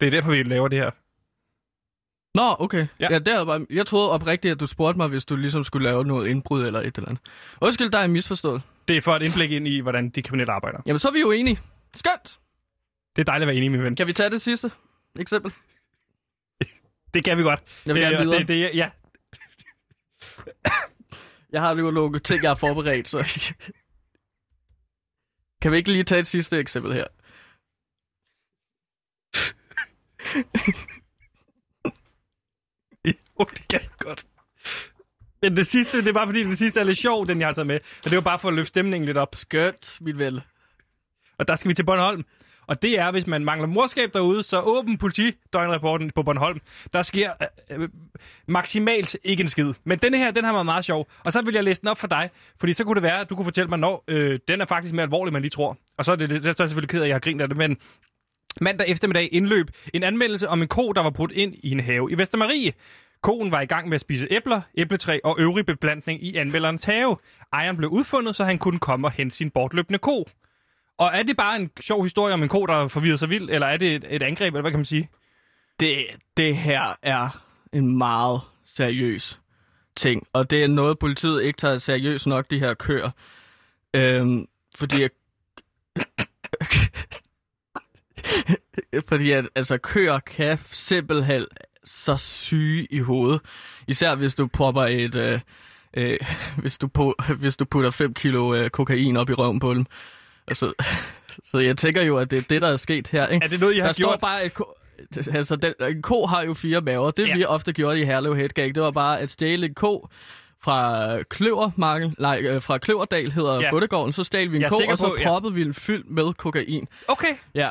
[0.00, 0.90] Det er derfor, vi laver det her.
[2.34, 2.78] Nå, okay.
[2.78, 2.86] Ja.
[3.00, 3.08] Ja.
[3.12, 5.88] ja det er bare, jeg troede oprigtigt, at du spurgte mig, hvis du ligesom skulle
[5.88, 7.22] lave noget indbrud eller et eller andet.
[7.60, 8.62] Undskyld, der er misforstået.
[8.88, 10.78] Det er for et indblik ind i, hvordan de kriminelle arbejder.
[10.86, 11.60] Jamen, så er vi jo enige.
[11.96, 12.38] Skønt!
[13.16, 13.96] Det er dejligt at være enig, min ven.
[13.96, 14.70] Kan vi tage det sidste
[15.20, 15.52] eksempel?
[17.14, 17.82] Det kan vi godt.
[17.86, 18.38] Jeg vil gerne Øh, videre.
[18.38, 18.90] det, det, ja,
[21.52, 23.18] Jeg har jo nogle ting, jeg har forberedt, så...
[25.62, 27.04] kan vi ikke lige tage et sidste eksempel her?
[33.04, 34.26] Jo, det kan jeg godt.
[35.50, 37.66] Det sidste, det er bare fordi, det sidste er lidt sjov, den jeg har taget
[37.66, 37.80] med.
[38.04, 39.34] Og det var bare for at løfte stemningen lidt op.
[39.34, 40.40] Skønt, mit ven.
[41.38, 42.24] Og der skal vi til Bornholm.
[42.66, 46.60] Og det er, hvis man mangler morskab derude, så åben politidøgnrapporten på Bornholm.
[46.92, 47.30] Der sker
[47.70, 47.88] øh, øh,
[48.48, 49.72] maksimalt ikke en skid.
[49.84, 51.08] Men denne her, den har været meget sjov.
[51.24, 52.30] Og så vil jeg læse den op for dig,
[52.60, 54.94] fordi så kunne det være, at du kunne fortælle mig, når øh, den er faktisk
[54.94, 55.78] mere alvorlig, end man lige tror.
[55.98, 57.40] Og så er det, det, det er jeg selvfølgelig ked af, at jeg har grint
[57.40, 57.76] af det, men
[58.60, 62.12] Mandag eftermiddag indløb en anmeldelse om en ko, der var brudt ind i en have
[62.12, 62.72] i Vestermarie.
[63.24, 67.16] Koen var i gang med at spise æbler, æbletræ og øvrig beplantning i anmelderens have.
[67.52, 70.26] Ejeren blev udfundet, så han kunne komme og hente sin bortløbende ko.
[70.98, 73.66] Og er det bare en sjov historie om en ko, der forvirrer sig vildt, eller
[73.66, 75.08] er det et, et angreb, eller hvad kan man sige?
[75.80, 76.06] Det,
[76.36, 79.40] det her er en meget seriøs
[79.96, 83.10] ting, og det er noget, politiet ikke tager seriøst nok, de her køer.
[83.94, 85.10] Øhm, fordi at...
[89.08, 91.46] fordi at, altså, køer kan simpelthen
[91.84, 93.40] så syge i hovedet.
[93.88, 95.14] Især hvis du popper et...
[95.14, 95.40] Øh,
[95.96, 96.18] øh,
[96.62, 99.86] hvis, du på, hvis du putter 5 kilo øh, kokain op i røven på dem.
[100.48, 100.72] Altså,
[101.50, 103.26] så jeg tænker jo, at det er det, der er sket her.
[103.26, 103.44] Ikke?
[103.44, 104.20] Er det noget, I har der står gjort?
[104.20, 104.64] bare et ko...
[105.32, 107.10] Altså, den, en ko har jo fire maver.
[107.10, 107.36] Det, Ja.
[107.36, 110.08] vi ofte gjorde i Herlev Headgang, det var bare at stjæle en ko
[110.64, 113.70] fra Kløvermarken, nej, øh, fra Kløverdal hedder Ja.
[113.70, 115.24] Bundegården, så stjal vi en ko, og så på, ja.
[115.28, 116.88] proppede vi en fyld med kokain.
[117.08, 117.34] Okay.
[117.54, 117.70] Ja.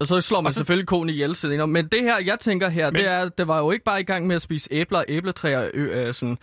[0.00, 1.66] Og så slår man så- selvfølgelig konen ihjel senere.
[1.66, 4.04] Men det her, jeg tænker her, Men- det er, det var jo ikke bare i
[4.04, 6.38] gang med at spise æbler, æbletræer, ø, øh, sådan,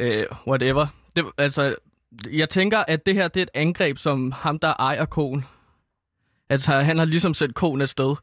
[0.00, 0.86] øh, whatever.
[1.16, 1.74] Det, altså,
[2.32, 5.44] jeg tænker, at det her, det er et angreb, som ham, der ejer konen.
[6.50, 8.14] Altså, han har ligesom sendt konen afsted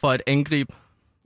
[0.00, 0.72] for at angribe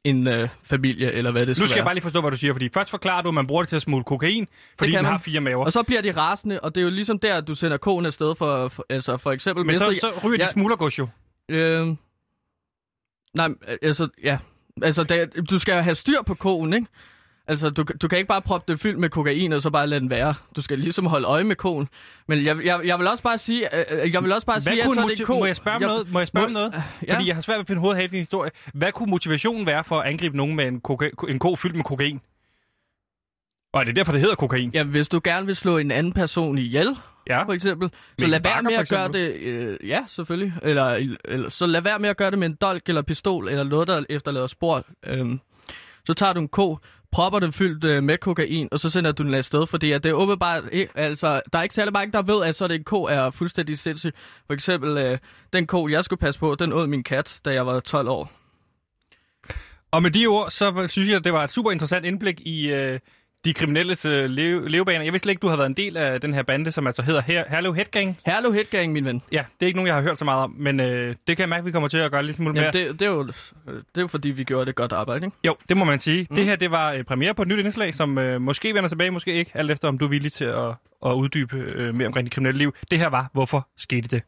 [0.04, 2.36] en øh, familie, eller hvad det Nu skal skal jeg bare lige forstå, hvad du
[2.36, 4.46] siger, fordi først forklarer du, at man bruger det til at smule kokain,
[4.78, 5.04] fordi den man.
[5.04, 5.64] har fire maver.
[5.64, 8.06] Og så bliver de rasende, og det er jo ligesom der, at du sender konen
[8.06, 9.66] afsted for, for altså for eksempel...
[9.66, 10.48] Men så, mister- så ryger de Ja.
[10.50, 11.08] smuglergods jo.
[11.48, 11.88] Øh,
[13.34, 13.48] nej,
[13.82, 14.38] altså, ja.
[14.82, 16.86] Altså, det, du skal have styr på koen, ikke?
[17.46, 20.00] Altså, du, du kan ikke bare proppe det fyldt med kokain, og så bare lade
[20.00, 20.34] den være.
[20.56, 21.88] Du skal ligesom holde øje med koen.
[22.28, 24.72] Men jeg, jeg, jeg vil også bare sige, øh, øh, jeg vil også bare Hvad
[24.72, 25.38] sige, kunne at så er det motiv- ko...
[25.38, 26.12] må jeg spørge om noget?
[26.12, 26.82] Må jeg spørge om noget?
[27.08, 27.14] Ja.
[27.14, 28.50] Fordi jeg har svært ved at finde hovedet i din historie.
[28.74, 31.84] Hvad kunne motivationen være for at angribe nogen med en, koka- en ko fyldt med
[31.84, 32.20] kokain?
[33.72, 34.70] Og er det derfor, det hedder kokain?
[34.74, 36.96] Ja, hvis du gerne vil slå en anden person ihjel,
[37.28, 37.42] Ja.
[37.42, 39.34] for eksempel, så lad være med at gøre det...
[39.34, 40.52] Øh, ja, selvfølgelig.
[40.62, 43.64] Eller, eller, så lad være med at gøre det med en dolk eller pistol, eller
[43.64, 44.84] noget, der efterlader spor.
[45.06, 45.40] Øhm,
[46.06, 46.78] så tager du en ko,
[47.12, 50.10] propper den fyldt øh, med kokain, og så sender du den afsted, fordi at det
[50.10, 52.84] er åbenbart ikke, altså, der er ikke særlig mange, der ved, at så det en
[52.84, 54.14] ko er fuldstændig sindssyg.
[54.46, 55.18] For eksempel, øh,
[55.52, 58.32] den ko, jeg skulle passe på, den åd min kat, da jeg var 12 år.
[59.90, 62.98] Og med de ord, så synes jeg, det var et super interessant indblik i øh,
[63.44, 65.04] de kriminelles øh, leve, levebaner.
[65.04, 67.02] Jeg vidste slet ikke, du har været en del af den her bande, som altså
[67.02, 68.18] hedder Her Herlev Headgang.
[68.26, 69.22] Herlev Headgang, min ven.
[69.32, 71.38] Ja, det er ikke nogen, jeg har hørt så meget om, men øh, det kan
[71.38, 72.64] jeg mærke, at vi kommer til at gøre lidt smule mere.
[72.74, 73.26] Jamen, det, det, er jo,
[73.66, 75.36] det er jo fordi, vi gjorde det godt arbejde, ikke?
[75.46, 76.26] Jo, det må man sige.
[76.30, 76.36] Mm.
[76.36, 79.10] Det her, det var øh, premiere på et nyt indslag, som øh, måske vender tilbage,
[79.10, 80.68] måske ikke, alt efter om du er villig til at,
[81.06, 82.74] at uddybe øh, mere omkring dit kriminelle liv.
[82.90, 84.22] Det her var, hvorfor skete det?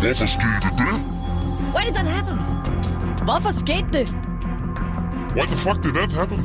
[0.00, 0.94] Hvorfor skete det?
[1.74, 2.38] Why did that happen?
[3.24, 4.35] Hvorfor skete det?
[5.36, 6.38] Why the fuck did that happen?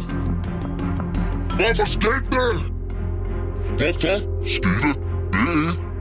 [1.60, 2.54] Hvorfor skete det?
[3.80, 5.92] Hvorfor skete det?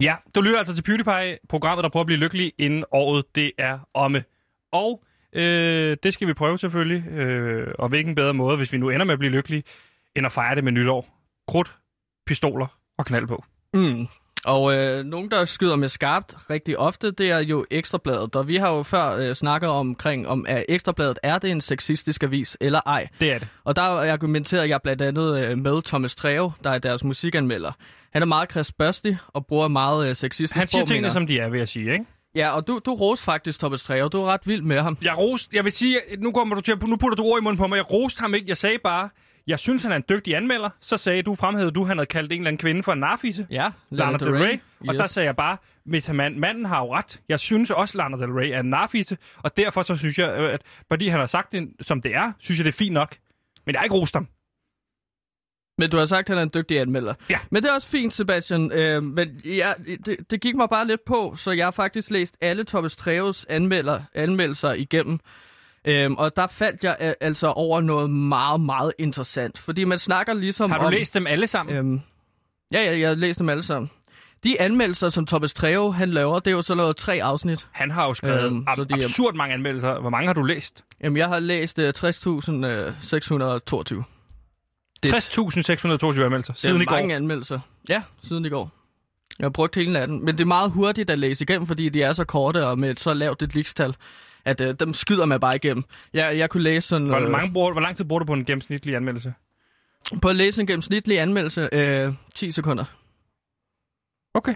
[0.00, 3.52] Ja, du lytter altså til PewDiePie, programmet, der prøver at blive lykkelig inden året det
[3.58, 4.24] er omme.
[4.72, 8.90] Og øh, det skal vi prøve selvfølgelig, øh, og hvilken bedre måde, hvis vi nu
[8.90, 9.62] ender med at blive lykkelige,
[10.16, 11.08] end at fejre det med nytår.
[11.48, 11.78] Krudt,
[12.26, 12.66] pistoler
[12.98, 13.44] og knald på.
[13.74, 14.06] Mm.
[14.46, 18.36] Og øh, nogen, der skyder med skarpt rigtig ofte, det er jo Ekstrabladet.
[18.36, 22.22] Og vi har jo før øh, snakket omkring, om at Ekstrabladet er det en sexistisk
[22.22, 23.08] avis eller ej.
[23.20, 23.48] Det er det.
[23.64, 27.72] Og der argumenterer jeg blandt andet øh, med Thomas Treve, der er deres musikanmelder.
[28.12, 31.38] Han er meget krispørstig og bruger meget øh, sexistisk Han siger sprog, tingene, som de
[31.38, 32.04] er, vil jeg sige, ikke?
[32.34, 34.08] Ja, og du, du roste faktisk Thomas Treve.
[34.08, 34.98] Du er ret vild med ham.
[35.02, 37.42] Jeg rost, jeg vil sige, nu kommer du til at, nu putter du ord i
[37.42, 37.76] munden på mig.
[37.76, 38.48] Jeg roste ham ikke.
[38.48, 39.08] Jeg sagde bare,
[39.46, 40.70] jeg synes, han er en dygtig anmelder.
[40.80, 43.46] Så sagde du, fremhævede du, han havde kaldt en eller anden kvinde for en narfisse.
[43.50, 44.60] Ja, Lana Del Rey.
[44.80, 45.00] Og Yes.
[45.00, 47.20] der sagde jeg bare, hvis mand, manden har jo ret.
[47.28, 49.18] Jeg synes også, Lana Del Rey er en narfisse.
[49.36, 52.32] Og derfor så synes jeg, øh, at fordi han har sagt det, som det er,
[52.38, 53.16] synes jeg, det er fint nok.
[53.66, 54.28] Men jeg har ikke rost ham.
[55.78, 57.14] Men du har sagt, at han er en dygtig anmelder.
[57.30, 57.38] Ja.
[57.50, 58.72] Men det er også fint, Sebastian.
[58.72, 59.72] Øh, men ja,
[60.06, 63.44] det, det gik mig bare lidt på, så jeg har faktisk læst alle Thomas Treves
[63.48, 65.20] anmelder, anmeldelser igennem.
[65.86, 69.58] Øhm, og der faldt jeg øh, altså over noget meget, meget interessant.
[69.58, 70.92] Fordi man snakker ligesom Har du om...
[70.92, 71.76] læst dem alle sammen?
[71.76, 72.00] Øhm,
[72.72, 73.90] ja, ja, jeg har læst dem alle sammen.
[74.44, 77.66] De anmeldelser, som Thomas Treve han laver, det er jo sådan noget tre afsnit.
[77.72, 80.00] Han har jo skrevet Øhm, øhm, så ab- de absurd mange anmeldelser.
[80.00, 80.84] Hvor mange har du læst?
[81.02, 84.02] Jamen, jeg har læst øh, 60.622.
[85.02, 86.96] Det- 60.622 anmeldelser Det siden i går.
[86.96, 87.60] mange anmeldelser.
[87.88, 88.70] Ja, siden i går.
[89.38, 90.24] Jeg har brugt hele natten.
[90.24, 92.90] Men det er meget hurtigt at læse igennem, fordi de er så korte og med
[92.90, 93.94] et så lavt et likstal,
[94.46, 95.84] at øh, dem skyder man bare igennem.
[96.12, 97.06] Jeg, jeg kunne læse sådan...
[97.06, 99.34] Hvor, Øh, mange bruger, hvor lang tid bruger du på en gennemsnitlig anmeldelse?
[100.22, 102.84] på at læse en gennemsnitlig anmeldelse, øh, 10 sekunder.
[104.34, 104.54] Okay.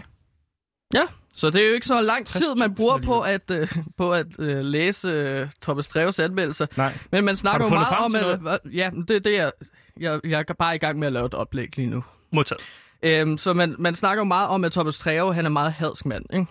[0.93, 1.01] Ja,
[1.33, 4.13] så det er jo ikke så lang tid, man 60.000 bruger på at, øh, på
[4.13, 6.65] at øh, læse øh, Thomas Dreves anmeldelser.
[6.77, 6.97] Nej.
[7.11, 8.15] Men man snakker jo meget om...
[8.15, 9.51] At, hvad- ja, det er det, jeg,
[9.99, 12.03] jeg, jeg er bare i gang med at lave et oplæg lige nu.
[12.31, 12.61] Modtaget.
[13.03, 16.05] Øhm, så man, man snakker jo meget om, at Thomas Treve, han er meget hadsk
[16.05, 16.45] mand, ikke?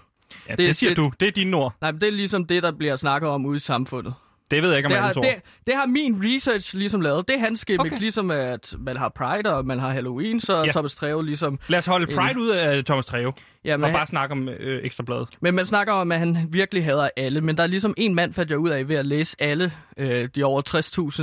[0.49, 1.13] Ja, det, Det- siger det- du.
[1.21, 1.75] Det er dine ord.
[1.81, 4.15] Nej, men det er ligesom det, der bliver snakket om ude i samfundet.
[4.51, 5.23] Det ved jeg ikke, om Det har, tror.
[5.23, 5.35] det,
[5.67, 7.29] det har min research ligesom lavet.
[7.29, 8.01] Det er hans gimmick, Okay.
[8.01, 10.71] ligesom at man har Pride og man har Halloween, så Ja.
[10.73, 11.59] Thomas Treve ligesom...
[11.69, 13.33] Lad os holde Pride ud af Thomas Treve,
[13.65, 15.29] Ja, og men, bare snakke om øh, Ekstrabladet.
[15.41, 18.33] men man snakker om, at han virkelig hader alle, men der er ligesom en mand,
[18.35, 20.63] fandt jeg ud af ved at læse alle øh, de over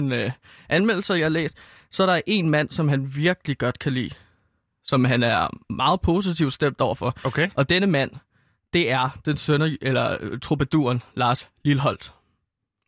[0.09, 0.31] 60.000 øh,
[0.69, 1.55] anmeldelser, jeg har læst.
[1.91, 4.09] Så er der en mand, som han virkelig godt kan lide,
[4.85, 7.17] som han er meget positivt stemt overfor.
[7.23, 7.49] Okay.
[7.55, 8.11] Og denne mand,
[8.73, 12.13] det er den sønner, eller øh, troubaduren Lars Lilholdt.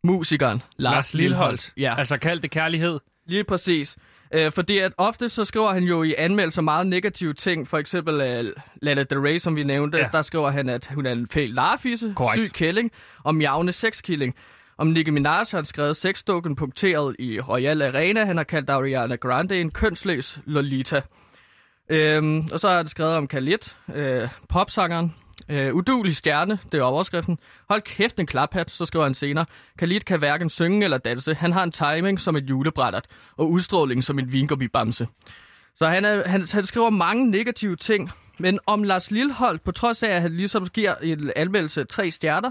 [0.04, 1.72] Musikeren Lars, Lars Lilholdt.
[1.76, 3.00] Ja, Altså kald det kærlighed.
[3.26, 3.96] lige præcis.
[4.34, 7.68] Øh, fordi at ofte så skriver han jo i anmeldelser meget negative ting.
[7.68, 9.98] For eksempel uh, Lana Del Rey, som vi nævnte.
[9.98, 10.08] Ja.
[10.12, 12.44] Der skriver han, at hun er en fæl larfisse, Korrekt.
[12.46, 12.90] syg kælling
[13.24, 14.34] og mjavne sexkilling.
[14.78, 18.24] Om Nicki Minaj har han skrevet sexdukken punkteret i Royal Arena.
[18.24, 21.00] Han har kaldt Ariana Grande en kønsløs Lolita.
[21.88, 23.58] Øhm, og så har han skrevet om Khalid,
[23.94, 25.14] øh, popsangeren.
[25.48, 27.38] Øh, udulig stjerne, det er overskriften.
[27.68, 29.46] Hold kæft en klaphat, så skriver han senere.
[29.78, 31.34] Khalid kan hverken synge eller danse.
[31.34, 35.08] Han har en timing som et julebrættert, og udstråling som en vingummibamse.
[35.74, 38.10] Så han, er, han, han skriver mange negative ting.
[38.38, 42.50] Men om Lars Lilholdt, på trods af, at han ligesom giver en anmeldelse tre stjerner,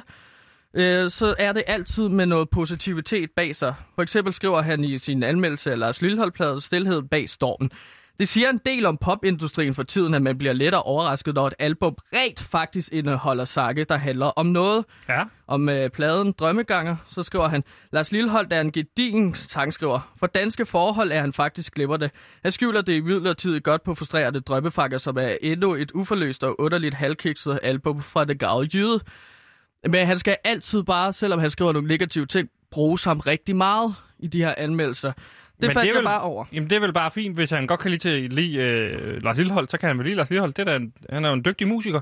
[0.73, 3.75] øh, så er det altid med noget positivitet bag sig.
[3.95, 7.71] For eksempel skriver han i sin anmeldelse af Lars Lilleholdplade Stilhed bag stormen.
[8.19, 11.53] Det siger en del om popindustrien for tiden, at man bliver lettere overrasket, når et
[11.59, 14.85] album rent faktisk indeholder sange, der handler om noget.
[15.09, 15.23] Ja.
[15.47, 20.13] Om øh, pladen Drømmeganger, så skriver han, Lars Lilleholdt er en gedigen sangskriver.
[20.19, 22.09] For danske forhold er han faktisk glimrende.
[22.43, 26.61] Han skjuler det i midlertid godt på frustrerede drømmefanger, som er endnu et uforløst og
[26.61, 28.99] underligt halvkikset album fra det gavle jyde.
[29.87, 33.95] Men han skal altid bare, selvom han skriver nogle negative ting, bruge ham rigtig meget
[34.19, 35.11] i de her anmeldelser.
[35.61, 36.45] Det Men faldt det er jeg vel- bare over.
[36.53, 39.37] Jamen, det er vel bare fint, hvis han godt kan lide, til, lide øh, Lars
[39.37, 40.57] Lilleholdt, så kan han vel lide Lars Lilleholdt.
[40.57, 42.01] Det er en, han er jo en dygtig musiker.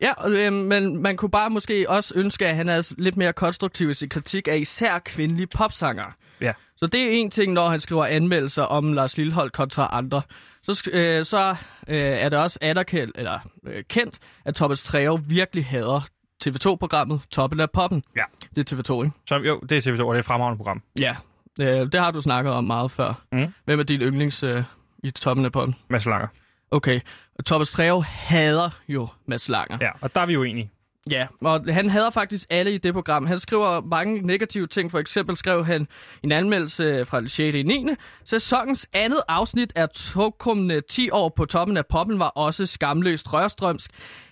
[0.00, 3.90] Ja, øh, men man kunne bare måske også ønske, at han er lidt mere konstruktiv
[3.90, 6.12] i sin kritik af især kvindelige popsangere.
[6.40, 6.52] Ja.
[6.76, 10.22] Så det er en ting, når han skriver anmeldelser om Lars Lilleholdt kontra andre.
[10.62, 11.50] Så, øh, så
[11.88, 16.00] øh, er det også anerkendt, eller øh, kendt, at Thomas Treve virkelig hader
[16.44, 18.02] TV2-programmet Toppen af Poppen.
[18.16, 18.22] Ja.
[18.56, 19.16] Det er TV2, ikke?
[19.28, 20.82] Så, jo, det er TV2, og det er et fremragende program.
[20.98, 21.16] Ja.
[21.60, 23.22] Øh, det har du snakket om meget før.
[23.32, 23.54] Mm.
[23.64, 24.62] Hvem er din yndlings øh,
[25.04, 25.74] i Toppen af Poppen?
[25.88, 26.28] Mads Langer.
[26.70, 27.00] Okay.
[27.46, 29.78] Thomas Treve hader jo Mads Langer.
[29.80, 30.70] Ja, og der er vi jo enige.
[31.10, 33.26] Ja, og han hader faktisk alle i det program.
[33.26, 34.90] Han skriver mange negative ting.
[34.90, 35.88] For eksempel skrev han
[36.22, 37.56] en anmeldelse fra den 6.
[37.56, 37.86] i 9.
[38.24, 43.90] Sæsonens andet afsnit af togkommende 10 år på toppen af poppen var også skamløst rørstrømsk.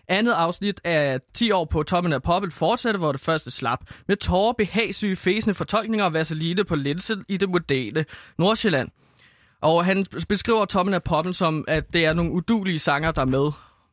[0.08, 3.80] Andet afsnit af 10 år på toppen af poppen fortsatte, hvor det første slap.
[4.08, 8.04] Med tårer, behagsyge, fæsende fortolkninger og vaseline på linsen i det moderne
[8.38, 8.88] Nordsjælland.
[9.60, 13.24] Og han beskriver toppen af poppen som, at det er nogle udulige sanger, der er
[13.26, 13.50] med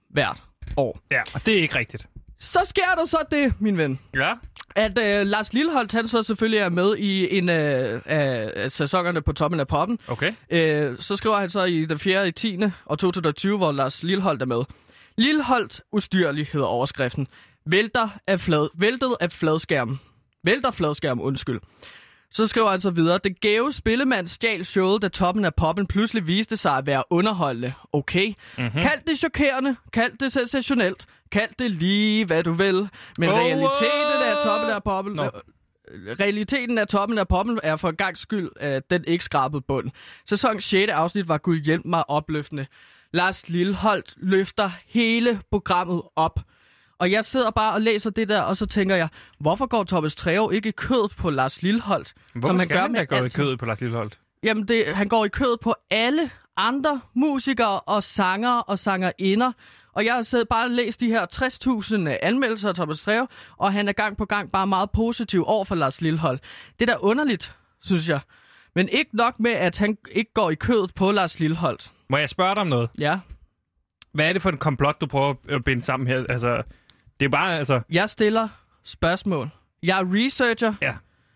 [0.10, 0.41] hvert
[0.78, 0.99] år.
[1.12, 2.08] Ja, og det er ikke rigtigt.
[2.39, 4.34] Så sker der så det, min ven, Ja.
[4.76, 9.21] at øh, Lars Lilleholdt, han så selvfølgelig er med i en øh, af, af sæsonerne
[9.21, 9.99] på toppen af poppen.
[10.08, 10.34] Okay.
[10.49, 12.28] Øh, så skriver han så i den 4.
[12.28, 12.60] i 10.
[12.86, 14.63] og 2020, hvor Lars Lilleholdt er med.
[15.17, 17.28] Lilleholdt ustyrlig hedder overskriften.
[17.65, 19.99] Vælter af flad, væltet af fladskærmen.
[20.43, 21.60] Vælter fladskærm, undskyld.
[22.32, 26.28] Så skriver han så videre, det gave spillemand stjal showet, da toppen af poppen pludselig
[26.28, 27.73] viste sig at være underholdende.
[27.93, 28.28] Okay.
[28.28, 28.36] Mhm.
[28.58, 28.82] Mm-hmm.
[28.82, 32.89] Kald det chokerende, kald det sensationelt, kald det lige hvad du vil.
[33.17, 35.13] Men Oh, realiteten af toppen af poppen...
[35.13, 35.23] Nå.
[35.23, 39.62] Øh, realiteten af toppen af poppen er for en gang skyld, at den ikke skrabede
[39.67, 39.89] bund.
[40.30, 40.91] Sæson 6.
[40.91, 42.65] afsnit var Gud hjælp mig opløftende.
[43.13, 46.39] Lars Lilleholdt løfter hele programmet op.
[46.99, 49.08] Og jeg sidder bare og læser det der, og så tænker jeg,
[49.39, 52.13] hvorfor går Thomas Treve ikke i kødet på Lars Lilleholdt?
[52.36, 54.19] Hvorfor skal man da gå i kødet på Lars Lilleholdt?
[54.43, 59.52] Jamen, det, han går i kødet på alle andre musikere og sanger og sangerinder.
[59.93, 61.26] Og jeg har siddet bare og læst de her
[62.15, 65.65] 60.000 anmeldelser af Thomas Treve, og han er gang på gang bare meget positiv over
[65.65, 66.39] for Lars Lillehold.
[66.80, 68.19] Det er da underligt, synes jeg.
[68.76, 71.91] Men ikke nok med, at han ikke går i kødet på Lars Lilleholdt.
[72.13, 72.89] Må jeg spørge dig om noget?
[72.99, 73.19] Ja.
[74.12, 76.26] Hvad er det for en komplot, du prøver at binde sammen her?
[76.30, 76.63] Altså,
[77.19, 77.82] det er bare, altså...
[77.89, 78.47] Jeg stiller
[78.84, 79.49] spørgsmål.
[79.84, 80.93] Jeg er researcher, Ja.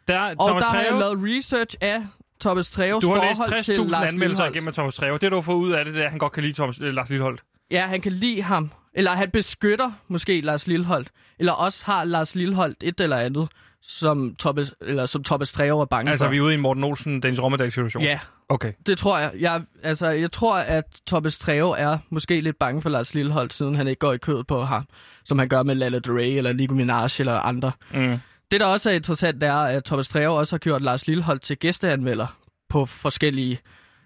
[0.08, 2.06] Der, og Thomas der har jeg Treve, lavet research af
[2.42, 5.18] Thomas Treves du har læst til 60.000 Lars anmeldelser igennem af Thomas Treve.
[5.18, 6.80] Det, du har fået ud af det, det er, at han godt kan lide Thomas,
[6.82, 7.42] øh, Lars Lilleholdt.
[7.72, 8.72] Ja, han kan lide ham.
[8.94, 11.12] Eller han beskytter måske Lars Lilleholdt.
[11.40, 13.50] Eller også har Lars Lilleholdt et eller andet,
[13.88, 16.30] som Thomas, eller som Thomas Treve er bange Altså, for.
[16.32, 18.04] vi er ude i en Morten Olsen, Dennis Rommedal situation.
[18.04, 18.19] Ja,
[18.50, 18.73] Okay.
[18.86, 19.32] det tror jeg.
[19.39, 19.62] jeg.
[19.84, 23.88] Altså, jeg tror, at Thomas Treve er måske lidt bange for Lars Lilleholdt, siden han
[23.88, 24.84] ikke går i kødet på ham,
[25.26, 27.71] som han gør med Lala Del Rey eller Nico Minaj eller andre.
[27.93, 28.17] Mm.
[28.52, 31.58] Det, der også er interessant, er, at Thomas Treve også har gjort Lars Lilleholdt til
[31.58, 32.38] gæsteanmelder
[32.69, 33.60] på forskellige,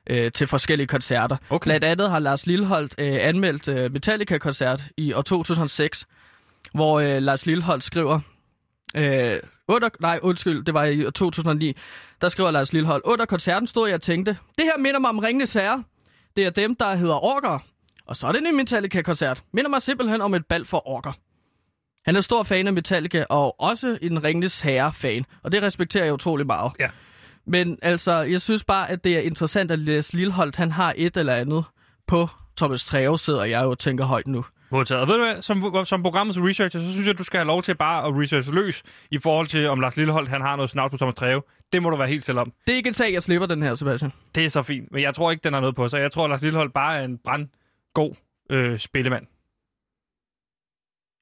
[0.09, 1.37] øh, til forskellige koncerter.
[1.49, 1.67] Okay.
[1.67, 6.05] Blandt andet har Lars Lilleholdt øh, anmeldt øh, Metallica-koncert i år 2006,
[6.73, 8.19] hvor øh, Lars Lilleholdt skriver...
[8.95, 9.35] Øh,
[9.71, 11.75] under, nej, undskyld, det var i år 2009.
[12.21, 15.19] Der skriver Lars Lilleholdt, under koncerten stod jeg og tænkte, det her minder mig om
[15.19, 15.83] Ringnes Herre.
[16.35, 17.59] Det er dem, der hedder orker.
[18.05, 19.43] Og så er det en Metallica-koncert.
[19.53, 21.11] Minder mig simpelthen om et bal for orker.
[22.05, 25.25] Han er stor fan af Metallica, og også en Ringnes Herre-fan.
[25.43, 26.71] Og det respekterer jeg utrolig meget.
[26.79, 26.89] Ja.
[27.45, 31.17] Men altså, jeg synes bare, at det er interessant, at Lars Lilleholdt, han har et
[31.17, 31.63] eller andet
[32.07, 34.45] på Thomas Treve, sidder jeg jo og tænker højt nu.
[34.71, 35.01] Modtaget.
[35.01, 37.61] Og ved du hvad, som, som programmets researcher, så synes jeg, du skal have lov
[37.61, 40.91] til bare at researche løs i forhold til, om Lars Lilleholdt han har noget snart
[40.91, 41.41] på Thomas Treve.
[41.73, 42.53] Det må du være helt selv om.
[42.67, 44.13] Det er ikke en sag, jeg slipper den her, Sebastian.
[44.35, 45.99] Det er så fint, men jeg tror ikke, den har noget på sig.
[46.01, 48.15] Jeg tror, at Lars Lilleholdt bare er en brandgod
[48.49, 49.27] øh, spillemand.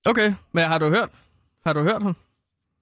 [0.05, 1.09] Okay, men har du hørt?
[1.65, 2.15] Har du hørt ham?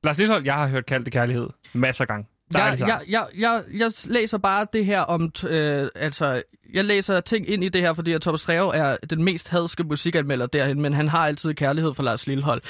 [0.03, 2.25] Lars Lilleholdt, jeg har hørt kaldte kærlighed masser af gange.
[2.53, 5.31] Jeg, jeg, jeg, jeg, jeg læser bare det her om...
[5.49, 6.41] Øh, altså,
[6.73, 9.83] jeg læser ting ind i det her, fordi at Thomas Treve er den mest hadske
[9.83, 12.62] musikanmelder derhen, men han har altid kærlighed for Lars Lillehold.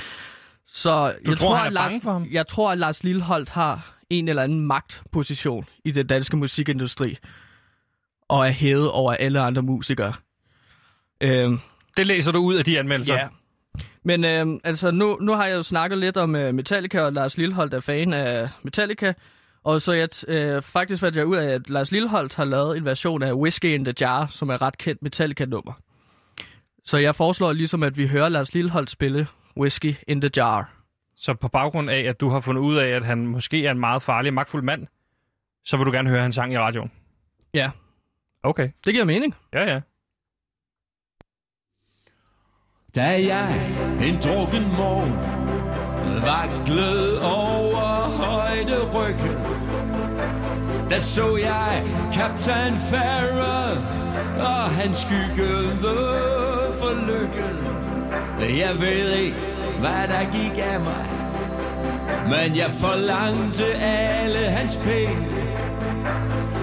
[0.68, 2.28] Så Du jeg tror, han er Lars, for ham?
[2.32, 7.18] Jeg tror, at Lars Lilleholdt har en eller anden magtposition i den danske musikindustri,
[8.30, 10.14] og er hævet over alle andre musikere.
[11.22, 11.60] Øhm,
[11.98, 13.16] Det læser du ud af de anmeldelser.
[13.16, 13.28] Ja.
[14.04, 17.38] Men øh, altså, nu, nu har jeg jo snakket lidt om øh, Metallica, og Lars
[17.38, 19.14] Lilleholdt er fan af Metallica.
[19.68, 22.86] Og så jeg øh, faktisk fandt jeg ud af, at Lars Lilleholdt har lavet en
[22.86, 25.74] version af Whiskey in the Jar, som er et ret kendt Metallica-nummer.
[26.86, 29.28] Så jeg foreslår ligesom, at vi hører Lars Lilleholdt spille
[29.58, 30.74] Whiskey in the Jar.
[31.16, 33.80] Så på baggrund af, at du har fundet ud af, at han måske er en
[33.80, 34.88] meget farlig og magtfuld mand,
[35.66, 36.92] så vil du gerne høre hans sang i radioen?
[37.54, 37.72] Ja,
[38.44, 38.70] Okay.
[38.86, 39.36] det giver mening.
[39.54, 39.82] Ja, ja.
[42.96, 45.14] Da jeg en drukken morgen
[46.22, 47.88] vaklede over
[48.24, 49.57] højde ryggen
[50.90, 53.78] der så jeg kaptajn Farrell
[54.40, 57.58] Og han skyggede for lykken
[58.58, 59.38] Jeg ved ikke,
[59.80, 61.10] hvad der gik af mig
[62.30, 65.28] Men jeg forlangte alle hans penge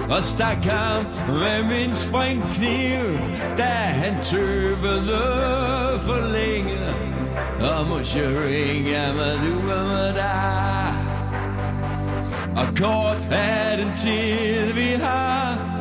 [0.09, 3.19] og stak ham med min springkniv,
[3.57, 6.79] da han tøvede for længe.
[7.59, 10.84] Og måske ringe, mig du med dig.
[12.55, 15.75] Og kort er den tid, vi har.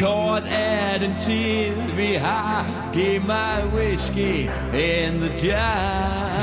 [0.00, 2.66] Kort er den tid, vi har.
[2.92, 6.37] Giv mig whisky in the jar.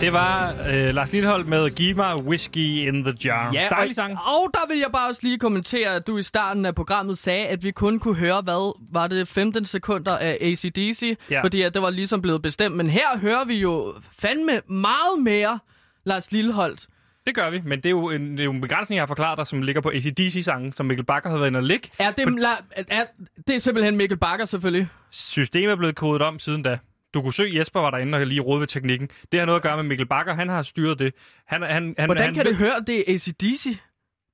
[0.00, 3.50] Det var øh, Lars Lilleholdt med Giv mig Whiskey in the Jar.
[3.52, 4.12] Dejlig sang.
[4.12, 7.18] Og, og der vil jeg bare også lige kommentere, at du i starten af programmet
[7.18, 11.42] sagde, at vi kun kunne høre, hvad var det, 15 sekunder af ACDC, Ja.
[11.44, 12.76] fordi at det var ligesom blevet bestemt.
[12.76, 15.58] Men her hører vi jo fandme meget mere
[16.04, 16.86] Lars Lilleholdt.
[17.26, 19.06] Det gør vi, men det er jo en, det er jo en begrænsning, jeg har
[19.06, 21.90] forklaret dig, som ligger på ACDC-sangen, som Mikkel Bakker havde været inde og ligge.
[21.98, 22.48] Er det, la,
[22.88, 23.04] er,
[23.46, 24.88] det er simpelthen Mikkel Bakker selvfølgelig.
[25.10, 26.78] Systemet er blevet kodet om siden da.
[27.16, 29.08] Du kunne søge, Jesper var derinde og lige rode ved teknikken.
[29.32, 30.34] Det har noget at gøre med Mikkel Bakker.
[30.34, 31.14] Han har styret det.
[31.46, 33.78] Han, han, han, Hvordan han, kan det høre, det er ACDC?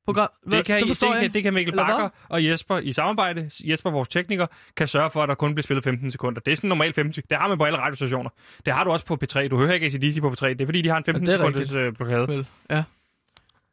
[0.04, 0.28] Program?
[0.50, 1.94] Det kan, det, det, kan, det kan Mikkel Eller hvad?
[1.94, 5.62] Bakker og Jesper i samarbejde, Jesper vores tekniker, kan sørge for, at der kun bliver
[5.62, 6.40] spillet 15 sekunder.
[6.40, 7.28] Det er sådan normalt 15 sekunder.
[7.28, 8.30] Det har man på alle radiostationer.
[8.66, 9.48] Det har du også på P3.
[9.48, 10.46] Du hører ikke ACDC på P3.
[10.46, 12.28] Det er fordi, de har en 15 Ja, er sekunders øh, blokade.
[12.28, 12.82] Vel, ja.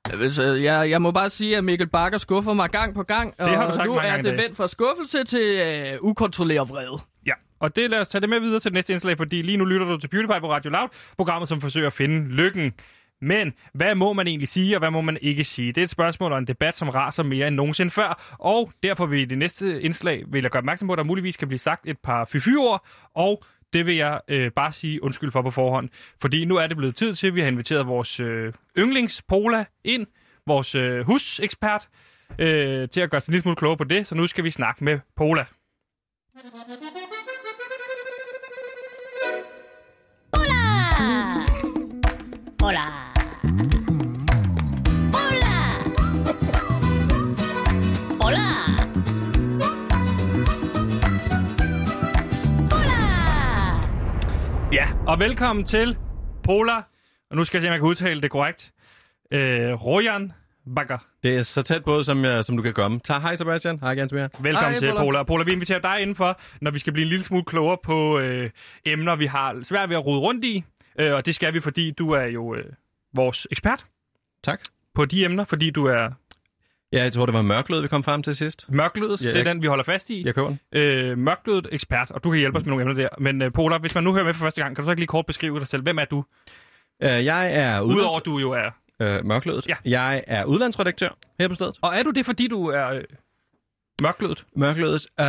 [0.09, 3.47] Altså, jeg, jeg må bare sige, at Mikkel Bakker skuffer mig gang på gang, Det
[3.47, 7.01] har og du sagt nu mange er det vendt fra skuffelse til øh, ukontrolleret vrede.
[7.25, 9.65] Ja, og det lad os tage det med videre til næste indslag, fordi lige nu
[9.65, 12.73] lytter du til PewDiePie på Radio Loud, programmet, som forsøger at finde lykken.
[13.21, 15.71] Men hvad må man egentlig sige, og hvad må man ikke sige?
[15.71, 19.05] Det er et spørgsmål og en debat, som raser mere end nogensinde før, og derfor
[19.05, 21.59] vil i det næste indslag vil jeg gøre opmærksom på, at der muligvis kan blive
[21.59, 23.43] sagt et par fy-fy-ord, og
[23.73, 25.89] det vil jeg øh, bare sige undskyld for på forhånd.
[26.21, 29.65] Fordi nu er det blevet tid til, at vi har inviteret vores øh, yndlings Pola
[29.83, 30.07] ind,
[30.47, 31.87] vores øh, husekspert,
[32.39, 34.51] øh, til at gøre sig en lille smule klogere på det, så nu skal vi
[34.51, 35.45] snakke med Pola.
[42.61, 42.79] Hola!
[45.13, 45.55] Hola!
[48.21, 48.47] Hola!
[52.71, 52.99] Hola!
[54.71, 55.97] Ja, og velkommen til
[56.43, 56.75] Pola,
[57.29, 58.71] og nu skal jeg se, om jeg kan udtale det korrekt.
[59.31, 60.31] Øh, Rojan
[60.75, 60.97] Bakker.
[61.23, 62.99] Det er så tæt på, som, jeg, som du kan komme.
[62.99, 63.79] Tak, hej Sebastian.
[63.79, 64.29] Hej Jens Mere.
[64.39, 65.03] Velkommen Hej, til Pola.
[65.03, 65.23] Pola.
[65.23, 68.49] Pola, vi inviterer dig indenfor, når vi skal blive en lille smule klogere på øh,
[68.85, 70.63] emner, vi har svært ved at rode rundt i.
[70.99, 72.65] Øh, og det skal vi, fordi du er jo øh,
[73.15, 73.85] vores ekspert
[74.43, 74.61] Tak.
[74.95, 76.09] på de emner, fordi du er
[76.91, 78.65] Ja, jeg tror, det var mørklød, vi kom frem til sidst.
[78.69, 79.21] mørklødet.
[79.21, 80.25] Ja, det er den, vi holder fast i.
[80.25, 80.59] Jeg køber den.
[80.71, 83.09] Øh, mørklødet ekspert, og du kan hjælpe os med nogle emner der.
[83.17, 85.01] Men øh, Pola, hvis man nu hører med for første gang, kan du så ikke
[85.01, 85.83] lige kort beskrive dig selv?
[85.83, 86.17] Hvem er du?
[86.17, 86.25] Uh,
[87.25, 87.99] jeg er udlands...
[87.99, 89.19] Udover du jo er...
[89.19, 89.67] uh, mørklødet.
[89.67, 89.75] Ja.
[89.85, 91.75] Jeg er udlandsredaktør her på stedet.
[91.81, 93.03] Og er du det, fordi du er øh,
[94.01, 94.45] mørklødet?
[94.55, 95.05] Mørklødet.
[95.19, 95.25] Uh,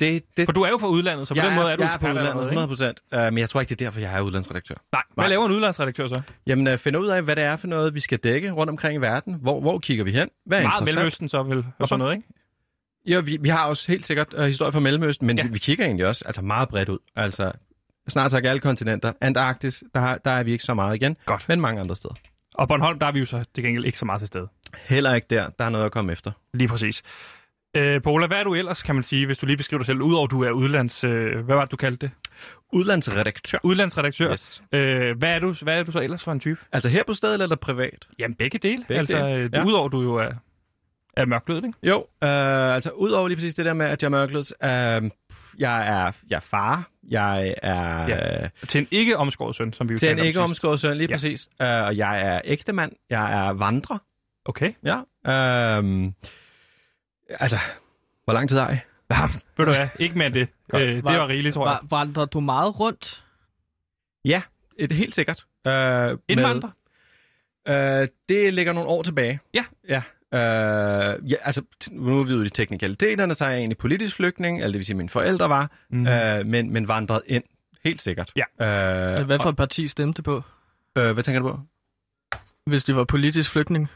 [0.00, 1.82] det, det, For du er jo fra udlandet, så på jeg den måde er du
[1.82, 2.60] jeg er fra udlandet, allerede, ikke?
[2.60, 3.00] 100 procent.
[3.12, 4.74] Uh, men jeg tror ikke, det er derfor, jeg er udlandsredaktør.
[4.92, 5.28] Nej, hvad Nej.
[5.28, 6.20] laver en udlandsredaktør så?
[6.46, 8.94] Jamen, uh, finder ud af, hvad det er for noget, vi skal dække rundt omkring
[8.94, 9.34] i verden.
[9.34, 10.28] Hvor, hvor kigger vi hen?
[10.46, 10.84] Hvad er Meget?
[10.84, 12.28] Mellemøsten så vel, og sådan noget, ikke?
[13.06, 15.42] Ja, vi, vi har også helt sikkert uh, historie fra Mellemøsten, men Ja.
[15.44, 16.98] vi, vi kigger egentlig også altså meget bredt ud.
[17.16, 17.52] Altså,
[18.08, 19.12] snart sagt alle kontinenter.
[19.20, 21.48] Antarktis, der, der er vi ikke så meget igen, Godt.
[21.48, 22.14] men mange andre steder.
[22.54, 24.48] Og Bornholm, der er vi jo så til gengæld ikke så meget til stede.
[24.86, 25.48] Heller ikke der.
[25.58, 26.32] Der er noget at komme efter.
[26.54, 27.02] Lige præcis.
[27.76, 30.02] Øh, Paula, hvad er du ellers, kan man sige, hvis du lige beskriver dig selv,
[30.02, 31.04] udover du er udlands...
[31.04, 32.14] Øh, hvad var det, du kaldte det?
[32.72, 33.58] Udlandsredaktør.
[33.62, 34.32] Udlandsredaktør.
[34.32, 34.62] Yes.
[34.72, 36.60] Øh, hvad, er du, hvad er du så ellers for en type?
[36.72, 38.08] Altså her på stedet eller privat?
[38.18, 38.84] Jamen, begge dele.
[38.88, 39.64] Begge altså, dele, øh, ja.
[39.64, 40.30] udover du jo er,
[41.16, 41.78] er mørklødet, ikke?
[41.82, 44.68] Jo, øh, altså udover lige præcis det der med, at jeg er mørkløds, øh,
[45.58, 48.42] jeg er, jeg er far, jeg er Ja.
[48.42, 48.48] ja.
[48.68, 51.14] Til en ikke omskåret søn, som vi jo til en ikke omskåret søn, lige ja.
[51.14, 53.98] præcis, øh, og jeg er ægtemand, jeg er vandrer,
[54.44, 54.72] Okay.
[54.84, 54.96] ja.
[55.32, 56.12] Øh,
[57.28, 57.58] altså,
[58.24, 58.80] hvor lang tid har jeg?
[59.10, 59.16] Ja,
[59.56, 60.48] ved du hvad, ikke mere end det.
[60.70, 60.82] Godt.
[60.82, 61.78] Øh, det var rigeligt, tror jeg.
[61.82, 63.24] Va- vandrer du meget rundt?
[64.24, 64.42] Ja,
[64.78, 65.44] det er helt sikkert.
[65.66, 66.70] Øh, med- Indvandrer?
[67.68, 69.40] Øh, det ligger nogle år tilbage.
[69.54, 69.64] Ja.
[69.88, 70.02] Ja.
[70.34, 71.62] Øh, ja, altså,
[71.92, 74.84] nu er vi ude i teknikaliteterne, så er jeg egentlig politisk flygtning, eller det vil
[74.84, 76.06] sige, at mine forældre var, Mm.
[76.06, 77.44] øh, men, men vandret ind,
[77.84, 78.32] helt sikkert.
[78.36, 78.66] Ja.
[79.20, 80.42] Øh, Hvad for et parti stemte på,
[80.98, 81.60] øh, hvad tænker du på?
[82.66, 83.88] hvis de var politisk flygtning?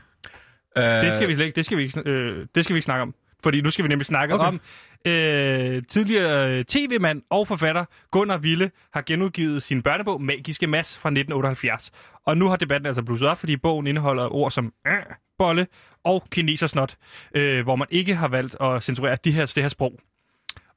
[0.79, 2.85] Øh, Det skal vi slet ikke, det skal vi ikke, øh, det skal vi ikke
[2.85, 3.15] snakke om.
[3.43, 4.47] Fordi nu skal vi nemlig snakke okay.
[4.47, 4.61] Om
[5.07, 11.09] øh, tidligere øh, tv-mand og forfatter Gunnar Ville har genudgivet sin børnebog Magiske Mas fra
[11.09, 11.91] 1978.
[12.27, 14.93] Og nu har debatten altså blusset op, fordi bogen indeholder ord som øh,
[15.39, 15.67] bolle
[16.05, 16.97] og kinesersnot,
[17.35, 20.01] øh, hvor man ikke har valgt at censurere de her, det her sprog.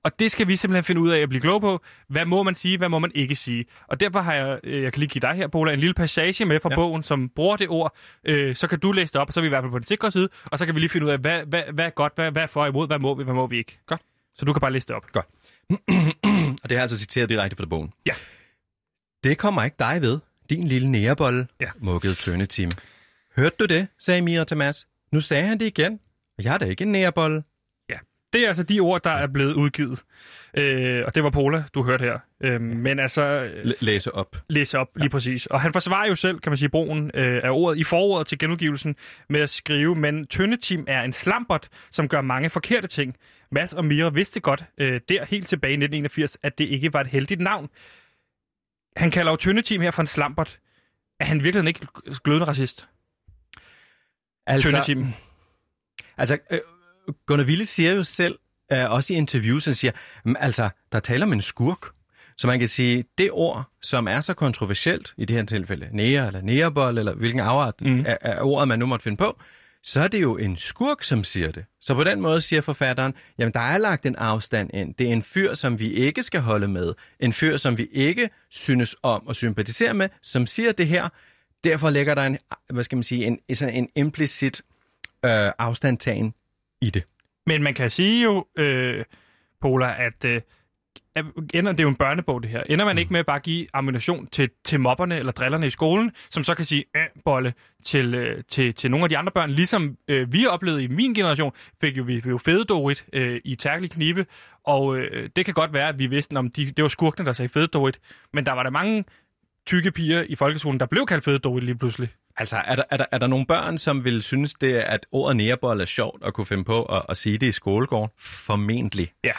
[0.06, 1.82] Og det skal vi simpelthen finde ud af at blive klog på.
[2.08, 3.66] Hvad må man sige, hvad må man ikke sige?
[3.88, 6.46] Og derfor har jeg, øh, jeg kan lige give dig her, Bola, en lille passage
[6.46, 6.76] med fra ja.
[6.76, 7.96] Bogen, som bruger det ord.
[8.24, 9.80] Øh, så kan du læse det op, og så er vi i hvert fald på
[9.80, 10.30] den sikre side.
[10.46, 12.44] Og så kan vi lige finde ud af, hvad, hvad, hvad er godt, hvad, hvad
[12.44, 13.80] er for og imod, hvad må vi, hvad må vi ikke.
[13.86, 14.02] Godt.
[14.36, 15.12] Så du kan bare læse det op.
[15.12, 15.26] Godt.
[16.64, 17.94] og det er altså citeret direkte fra bogen.
[18.06, 18.14] Ja.
[19.24, 21.70] Det kommer ikke dig ved, din lille nærebolle, Ja.
[21.80, 22.72] mukkede tøndetim.
[23.36, 24.88] Hørte du det, sagde Mira til Mads.
[25.12, 26.00] Nu sagde han det igen.
[26.38, 27.44] Og jeg er da ikke en nærebolle.
[28.36, 30.04] Det er altså de ord, der er blevet udgivet.
[30.58, 32.20] Øh, og det var Pola, du hørte her.
[32.42, 34.38] Øh, men altså, øh, L- læse op.
[34.50, 35.46] læse op lige præcis.
[35.46, 38.38] Og han forsvarer jo selv, kan man sige, brugen øh, af ordet i forordet til
[38.38, 38.96] genudgivelsen
[39.30, 43.16] med at skrive, men Tøndetim er en slampert, som gør mange forkerte ting.
[43.52, 47.02] Mads og Mira vidste godt øh, der helt tilbage i 1981, at det ikke var
[47.02, 47.70] et heldigt navn.
[48.98, 50.60] Han kalder jo Tøndetim her for en slampert.
[51.20, 51.88] Er han virkelig ikke
[52.24, 52.88] glødende racist?
[54.48, 55.08] Altså, Tøndetim.
[56.18, 56.60] altså øh,
[57.26, 58.40] Gunnar Ville siger jo selv,
[58.72, 59.92] øh, også i interviews, han siger,
[60.26, 61.86] "Men altså, der taler om en skurk.
[62.38, 66.28] Så man kan sige, det ord, som er så kontroversielt, i det her tilfælde, nære
[66.28, 68.06] eller nærebold, eller hvilken afart mm.
[68.08, 69.40] af, af ordet, man nu måtte finde på,
[69.84, 71.66] så er det jo en skurk, som siger det.
[71.82, 74.94] Så på den måde siger forfatteren, jamen der er lagt en afstand ind.
[74.94, 76.94] Det er en fyr, som vi ikke skal holde med.
[77.20, 81.10] En fyr, som vi ikke synes om og sympatisere med, som siger det her.
[81.64, 82.38] Derfor ligger der en,
[82.70, 84.62] hvad skal man sige, en, sådan en implicit
[85.26, 86.34] øh, afstandtagen
[86.82, 87.04] i det.
[87.46, 89.06] Men man kan sige jo, øh,
[89.62, 90.42] Pola, at øh,
[91.54, 92.64] ender, det er jo en børnebog, det her.
[92.70, 96.12] Ender man ikke med at bare give ammunition til, til mobberne eller drillerne i skolen,
[96.30, 97.54] som så kan sige øh, bolle
[97.84, 101.14] til, øh, til, til nogle af de andre børn, ligesom øh, vi oplevede i min
[101.14, 101.52] generation,
[101.82, 104.26] fik jo vi jo fededorit øh, i tærkelig knibe,
[104.64, 107.34] og øh, det kan godt være, at vi vidste, om de, det var skurkene, der
[107.34, 108.00] sagde fededorit,
[108.34, 109.06] men der var der mange
[109.66, 112.10] tykke piger i folkeskolen, der blev kaldt fededorit lige pludselig.
[112.38, 115.38] Altså, er der, er, der, er der nogle børn, som vil synes, det, at ordet
[115.38, 118.10] nærebold er sjovt at kunne finde på at, at sige det i skolegården?
[118.18, 119.12] Formentlig.
[119.24, 119.32] Ja.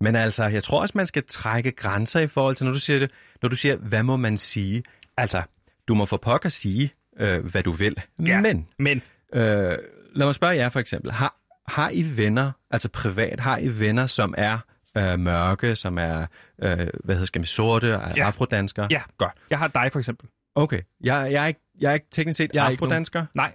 [0.00, 2.98] Men altså, jeg tror også, man skal trække grænser i forhold til, når du siger
[2.98, 3.10] det,
[3.42, 4.82] når du siger, hvad må man sige?
[5.16, 5.42] Altså,
[5.88, 7.96] du må for pokker sige, øh, hvad du vil.
[8.28, 8.40] Ja.
[8.40, 9.02] Men, Men
[9.34, 9.78] øh,
[10.14, 11.12] lad mig spørge jer for eksempel.
[11.12, 11.36] Har,
[11.68, 14.58] har I venner, altså privat, har I venner, som er
[14.96, 16.26] øh, mørke, som er,
[16.62, 18.26] øh, hvad hedder skal man, sorte, er Ja.
[18.26, 18.88] afrodanskere?
[18.90, 19.32] ja, Godt.
[19.50, 20.28] jeg har dig for eksempel.
[20.56, 20.80] Okay.
[21.00, 23.26] Jeg, jeg, er ikke, jeg er ikke teknisk set Jeg er afrodansker.
[23.36, 23.54] Nej,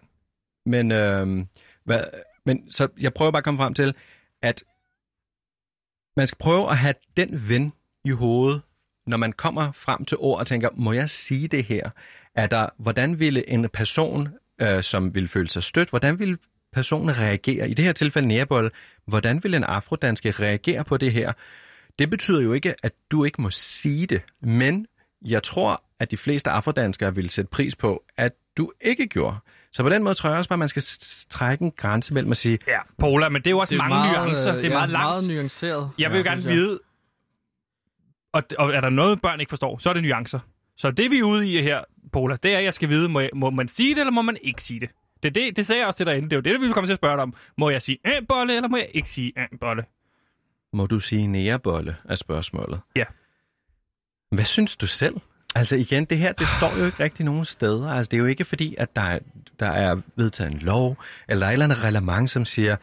[0.66, 1.46] Men, øh,
[1.84, 2.04] hvad,
[2.46, 3.96] men så jeg prøver bare at komme frem til,
[4.42, 4.64] at
[6.18, 7.74] man skal prøve at have den ven
[8.06, 8.62] i hovedet,
[9.08, 11.90] når man kommer frem til ord og tænker, må jeg sige det her?
[12.36, 14.30] Er der, hvordan ville en person,
[14.62, 16.38] øh, som vil føle sig stødt, hvordan vil
[16.74, 17.70] personen reagere?
[17.70, 18.72] I det her tilfælde nærbold,
[19.06, 21.34] hvordan vil en afrodanske reagere på det her?
[22.00, 24.88] Det betyder jo ikke, at du ikke må sige det, men
[25.22, 29.38] jeg tror, at de fleste afrodanskere vil sætte pris på, at du ikke gjorde.
[29.72, 30.84] Så på den måde tror jeg også bare, at man skal
[31.30, 33.88] trække en grænse mellem at sige, ja, Pola, men det er jo også Det er
[33.88, 34.52] mange meget, nuancer.
[34.56, 35.28] Det er ja, meget langt.
[35.28, 35.92] meget nuanceret.
[35.98, 36.80] Jeg vil jo Ja, gerne vide,
[38.34, 40.40] og, og er der noget, børn ikke forstår, så er det nuancer.
[40.78, 41.82] Så det vi er ude i her,
[42.14, 44.22] Pola, det er, at jeg skal vide, må, jeg, må man sige det, eller må
[44.22, 44.90] man ikke sige det?
[45.24, 46.30] Det, er det, det sagde jeg også til derinde.
[46.30, 47.34] Det er jo det, vi vil komme til at spørge dig om.
[47.58, 49.84] Må jeg sige øh, bolle, eller må jeg ikke sige øh, bolle?
[50.74, 52.80] må du sige nærebolle, er spørgsmålet.
[52.96, 53.04] Ja.
[54.32, 55.16] Hvad synes du selv?
[55.56, 57.90] Altså igen, det her, det står jo ikke rigtig nogen steder.
[57.90, 59.20] Altså det er jo ikke fordi, at der er,
[59.60, 60.98] der er vedtaget en lov,
[61.30, 62.76] eller er et eller andet reglement, som siger,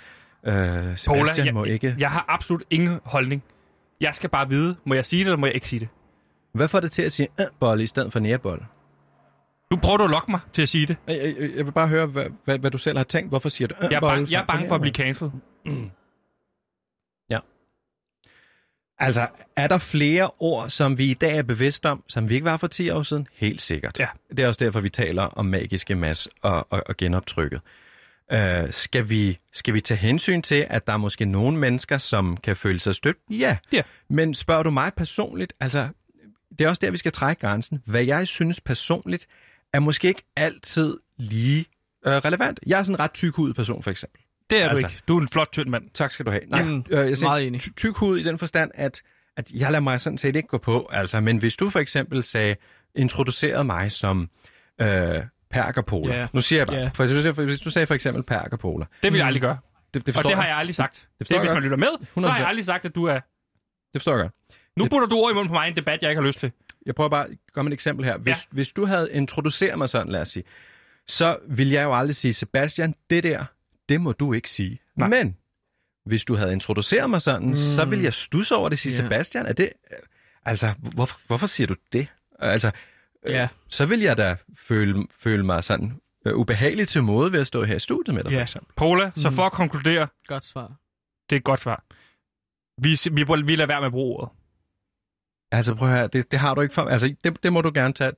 [0.47, 0.55] øh,
[0.97, 1.95] Sebastian jeg, må ikke...
[1.99, 3.43] jeg har absolut ingen holdning.
[4.01, 5.89] Jeg skal bare vide, må jeg sige det, eller må jeg ikke sige det?
[6.53, 8.65] Hvad får det til at sige øh, bolle i stedet for nærebolle?
[9.71, 10.97] Nu prøver du at lokke mig til at sige det.
[11.07, 13.29] Jeg, jeg, jeg vil bare høre, hvad, hvad, hvad du selv har tænkt.
[13.29, 15.33] Hvorfor siger du øh, Jeg er, bange, jeg er bange for at blive cancelled.
[18.99, 19.27] Altså,
[19.57, 22.57] er der flere ord, som vi i dag er bevidst om, som vi ikke var
[22.57, 23.27] for 10 år siden?
[23.35, 23.99] Helt sikkert.
[23.99, 24.07] Ja.
[24.31, 27.61] Det er også derfor, vi taler om magiske mas og, og, og genoptrykket.
[28.33, 28.39] Uh,
[28.71, 32.57] skal, vi, skal vi tage hensyn til, at der er måske nogle mennesker, som kan
[32.57, 33.17] føle sig stødt?
[33.31, 33.57] Ja.
[33.73, 33.83] Ja.
[34.11, 35.89] Men spørger du mig personligt, altså,
[36.59, 37.83] det er også der, vi skal trække grænsen.
[37.87, 39.27] Hvad jeg synes personligt,
[39.73, 41.67] er måske ikke altid lige
[42.07, 42.61] uh, relevant.
[42.67, 44.23] Jeg er sådan en ret tyk hud person, for eksempel.
[44.51, 44.87] Det er Altså.
[44.87, 45.03] du ikke.
[45.09, 45.91] Du er en flot, tynd mand.
[45.95, 46.43] Tak skal du have.
[46.47, 47.61] Nej, Mm, øh, jeg siger, meget enig.
[47.61, 49.03] ty- tyk hud i den forstand, at,
[49.37, 50.89] at jeg lader mig sådan set ikke gå på.
[50.93, 52.57] Altså, men hvis du for eksempel sagde,
[52.95, 54.31] introducerede mig som
[54.81, 55.21] øh,
[55.51, 56.15] perkerpoler.
[56.15, 56.27] Ja.
[56.33, 56.91] Nu siger jeg bare, Ja.
[56.95, 59.59] for hvis, du, hvis du sagde for eksempel perkerpoler, Det vil jeg aldrig gøre.
[59.95, 60.57] det, det Og forstår det har jeg.
[60.57, 60.95] aldrig sagt.
[61.19, 62.39] Det, forstår det hvis man lytter med, så har 100%.
[62.39, 63.15] jeg aldrig sagt, at du er...
[63.93, 64.33] Det forstår jeg godt.
[64.77, 66.39] Nu putter du ord i munden på mig i en debat, jeg ikke har lyst
[66.41, 66.53] til.
[66.87, 68.17] Jeg prøver bare at komme et eksempel her.
[68.19, 68.41] Hvis, ja.
[68.51, 70.45] hvis du havde introduceret mig sådan, lad os sige,
[71.09, 73.45] så vil jeg jo aldrig sige, Sebastian, det der,
[73.89, 74.81] det må du ikke sige.
[74.97, 75.09] Nej.
[75.09, 75.37] Men
[76.07, 77.55] hvis du havde introduceret mig sådan, mm.
[77.55, 78.97] så vil jeg stusse over det sige, Ja.
[79.09, 79.73] Sebastian, er det...
[80.45, 82.09] Altså, hvorfor, hvorfor siger du det?
[82.39, 82.71] Altså,
[83.27, 83.49] øh, Ja.
[83.69, 87.65] så vil jeg da føle, føle mig sådan øh, ubehagelig til måde ved at stå
[87.65, 88.43] her i studiet med dig, for Ja.
[88.43, 88.73] eksempel.
[88.77, 90.67] Pola, så for at konkludere, Godt svar.
[91.31, 91.85] det er et godt svar.
[92.83, 94.31] Vi, vi, vi lader være med at bruge ordet.
[95.53, 96.83] Altså, prøv at høre, det, det har du ikke for...
[96.83, 98.13] Altså, det, det må du gerne tage,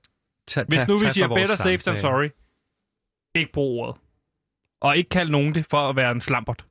[0.47, 2.29] tage Hvis tage, nu vi tage siger fra vores better safe than sorry,
[3.35, 3.97] ikke brug ordet.
[4.81, 6.67] Og ikke kald nogen det for at være en slampert.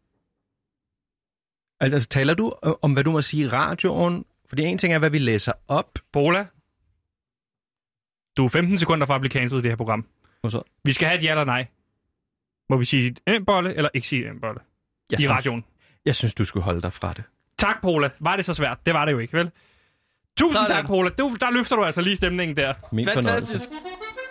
[1.80, 4.26] Altså, taler du øh, om, hvad du må sige i radioen?
[4.50, 6.00] Fordi en ting er, hvad vi læser op.
[6.14, 6.46] Pola,
[8.38, 10.06] du er 15 sekunder fra at blive cancelled i det her program.
[10.44, 11.68] Og så, Vi skal have et ja eller nej.
[12.70, 14.60] Må vi sige en bolle eller ikke sige en bolle?
[15.12, 15.66] jeg I synes, radioen.
[16.06, 17.24] Jeg synes, du skulle holde dig fra det.
[17.58, 18.10] Tak, Pola.
[18.20, 18.86] Var det så svært?
[18.86, 19.52] Det var det jo ikke, vel?
[20.38, 20.68] Tusind Sådan.
[20.68, 21.10] tak, Pola.
[21.10, 22.74] Du, der løfter du altså lige stemningen der.
[22.92, 23.48] Min fornøjelse.
[23.48, 23.70] Fantastisk.
[23.70, 24.29] Hola!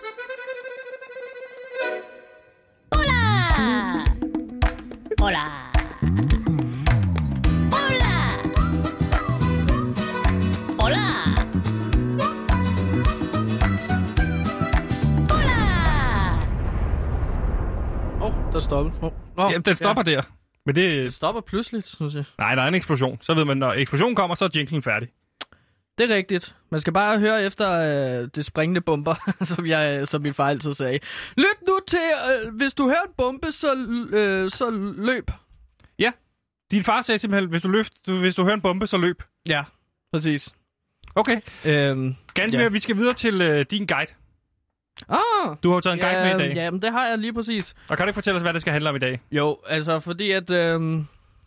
[5.20, 5.44] Hola!
[7.72, 8.14] Hola!
[10.80, 11.06] Hola!
[15.30, 15.58] Hola!
[18.20, 18.90] Åh, oh, der stopper.
[19.02, 19.12] Oh.
[19.36, 20.22] Oh, Ja, den stopper der.
[20.66, 21.04] Men det...
[21.04, 22.24] Det stopper pludseligt, synes jeg.
[22.38, 23.18] Nej, der er en eksplosion.
[23.20, 25.08] Så ved man, når eksplosionen kommer, så er jinglen færdig.
[25.98, 26.54] Det er rigtigt.
[26.70, 27.70] Man skal bare høre efter
[28.22, 29.14] øh, det springende bomber,
[29.54, 30.98] som, jeg, som min far altid sagde.
[31.36, 31.98] Lyt nu til,
[32.44, 33.66] øh, hvis du hører en bombe, så,
[34.12, 35.30] øh, så løb.
[35.98, 36.12] Ja.
[36.70, 39.22] Din far sagde simpelthen, hvis du, løft, du, hvis du hører en bombe, så løb.
[39.48, 39.64] Ja,
[40.12, 40.48] præcis.
[41.14, 41.40] Okay.
[41.66, 42.62] Øhm, Ganske Ja.
[42.64, 44.12] mere, vi skal videre til øh, din guide.
[45.08, 46.54] ah, Du har jo taget en guide ja, med i dag.
[46.56, 47.74] Ja, men det har jeg lige præcis.
[47.88, 49.20] Og kan du ikke fortælle os, hvad det skal handle om i dag?
[49.32, 50.50] Jo, altså fordi at...
[50.50, 50.80] Øh,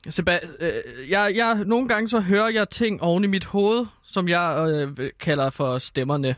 [0.07, 4.27] Seba- øh, jeg, jeg, nogle gange så hører jeg ting oven i mit hoved, som
[4.29, 6.35] jeg øh, kalder for stemmerne.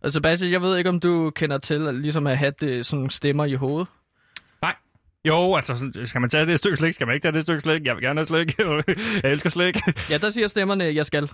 [0.00, 3.10] Og Sebastian, jeg ved ikke, om du kender til at, ligesom at have det, sådan
[3.10, 3.88] stemmer i hovedet.
[5.24, 6.92] Jo, altså, sådan, skal man tage det stykke slik?
[6.92, 7.84] Skal man ikke tage det stykke slik?
[7.84, 8.58] Jeg vil gerne have slik.
[9.22, 9.76] jeg elsker slik.
[10.10, 11.30] Ja, der siger stemmerne, at jeg skal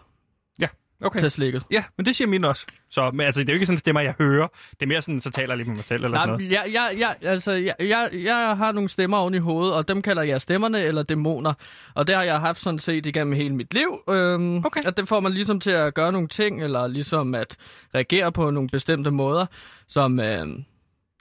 [1.02, 1.18] Okay.
[1.20, 1.62] tage slikket.
[1.70, 2.66] Ja, men det siger mine også.
[2.90, 4.46] Så men, altså, det er jo ikke sådan stemmer, jeg hører.
[4.70, 6.52] Det er mere sådan, så taler jeg lige med mig selv eller sådan Nej, noget.
[6.52, 10.02] jeg, jeg, jeg, altså, jeg, jeg, jeg har nogle stemmer oven i hovedet, og dem
[10.02, 11.54] kalder jeg stemmerne eller dæmoner.
[11.94, 13.98] Og det har jeg haft sådan set igennem hele mit liv.
[14.10, 14.80] Øhm, Okay.
[14.84, 17.56] At det får man ligesom til at gøre nogle ting, eller ligesom at
[17.94, 19.46] reagere på nogle bestemte måder,
[19.88, 20.20] som...
[20.20, 20.46] Øh,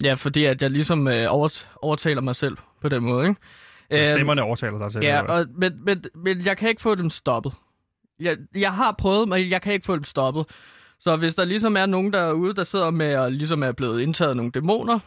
[0.03, 3.41] ja, fordi at jeg ligesom øh, overt, overtaler mig selv på den måde, ikke?
[3.91, 5.05] Så Øhm, Stemmerne overtaler dig selv.
[5.05, 7.53] Ja, og, men, men, men jeg kan ikke få dem stoppet.
[8.19, 10.45] Jeg, jeg har prøvet, men jeg kan ikke få dem stoppet.
[10.99, 14.35] Så hvis der ligesom er nogen derude, der sidder med og ligesom er blevet indtaget
[14.37, 14.99] nogle dæmoner,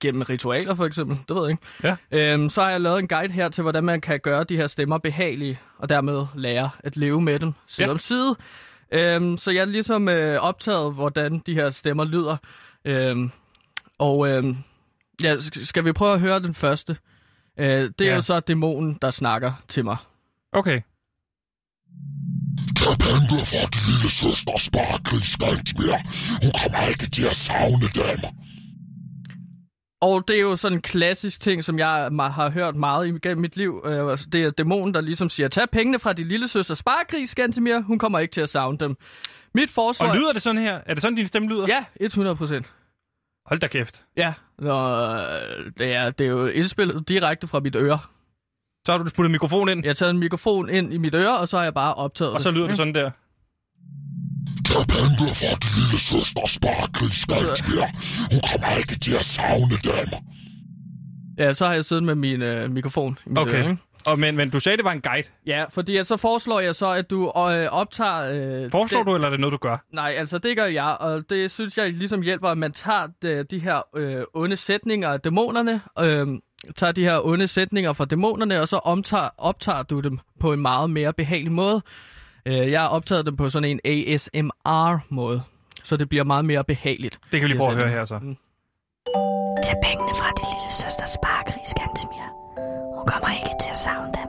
[0.00, 2.32] gennem ritualer for eksempel, det ved jeg ikke, Ja.
[2.34, 4.66] øhm, så har jeg lavet en guide her til, hvordan man kan gøre de her
[4.66, 7.90] stemmer behagelige, og dermed lære at leve med dem side Ja.
[7.92, 8.36] om side.
[8.92, 12.36] Øhm, så jeg er ligesom øh, optaget, hvordan de her stemmer lyder.
[12.84, 13.30] Øhm,
[13.98, 14.56] og øhm,
[15.22, 16.96] ja, sk- skal vi prøve at høre den første?
[17.58, 18.14] Øh, det er Ja.
[18.14, 19.96] jo så dæmonen, der snakker til mig.
[20.52, 20.80] Okay.
[22.82, 25.98] Tag penge fra din lille søster Sparkris Skandsmere.
[26.42, 28.20] Hun kommer ikke til at savne dem.
[30.00, 31.88] Og det er jo sådan en klassisk ting, som jeg
[32.20, 33.82] har hørt meget igennem mit liv.
[33.84, 37.30] Øh, altså, det er dæmonen, der ligesom siger, tag pengene fra din lille søster Sparkris,
[37.30, 37.80] Skantemir.
[37.80, 38.96] Hun kommer ikke til at savne dem.
[39.54, 40.08] Mit forsvar...
[40.08, 40.80] Og lyder det sådan her?
[40.86, 41.66] Er det sådan, din stemme lyder?
[41.68, 42.72] Ja, 100 procent.
[43.46, 44.04] Hold da kæft.
[44.16, 47.98] Ja, Nå, øh, det, er, det er jo indspillet direkte fra mit øre.
[48.86, 51.38] Så har du puttet mikrofon ind, Jeg har taget en mikrofon ind i mit øre,
[51.38, 53.10] og så har jeg bare optaget og så lyder det sådan der.
[54.66, 57.88] Tag penge fra din lille søster Sparkris Skandsmere.
[58.32, 60.20] Hun kommer ikke til at savne dem.
[61.38, 63.52] Ja, så har jeg siddet med min øh, mikrofon i mit Okay.
[63.62, 63.70] øre.
[63.70, 63.82] Ikke?
[64.06, 65.28] Og, men, men du sagde, det var en guide.
[65.46, 67.32] Ja, fordi at så foreslår jeg så, at du øh,
[67.70, 68.20] optager...
[68.64, 69.76] Øh, Foreslår den- du, eller er det noget, du gør?
[69.92, 73.42] Nej, altså det gør jeg, og det synes jeg ligesom hjælper, at man tager de,
[73.50, 76.26] de her øh, onde sætninger af dæmonerne, øh,
[76.76, 80.60] tager de her onde sætninger fra dæmonerne, og så omtager, optager du dem på en
[80.60, 81.82] meget mere behagelig måde.
[82.46, 85.42] Øh, jeg har optaget dem på sådan en ASMR-måde,
[85.84, 87.18] så det bliver meget mere behageligt.
[87.32, 88.14] Det kan vi lige prøve at høre her så.
[89.64, 92.28] Tag pengene fra din lille søster Sparkris, Gantemir.
[92.96, 94.28] Hun kommer ikke til at savne dem.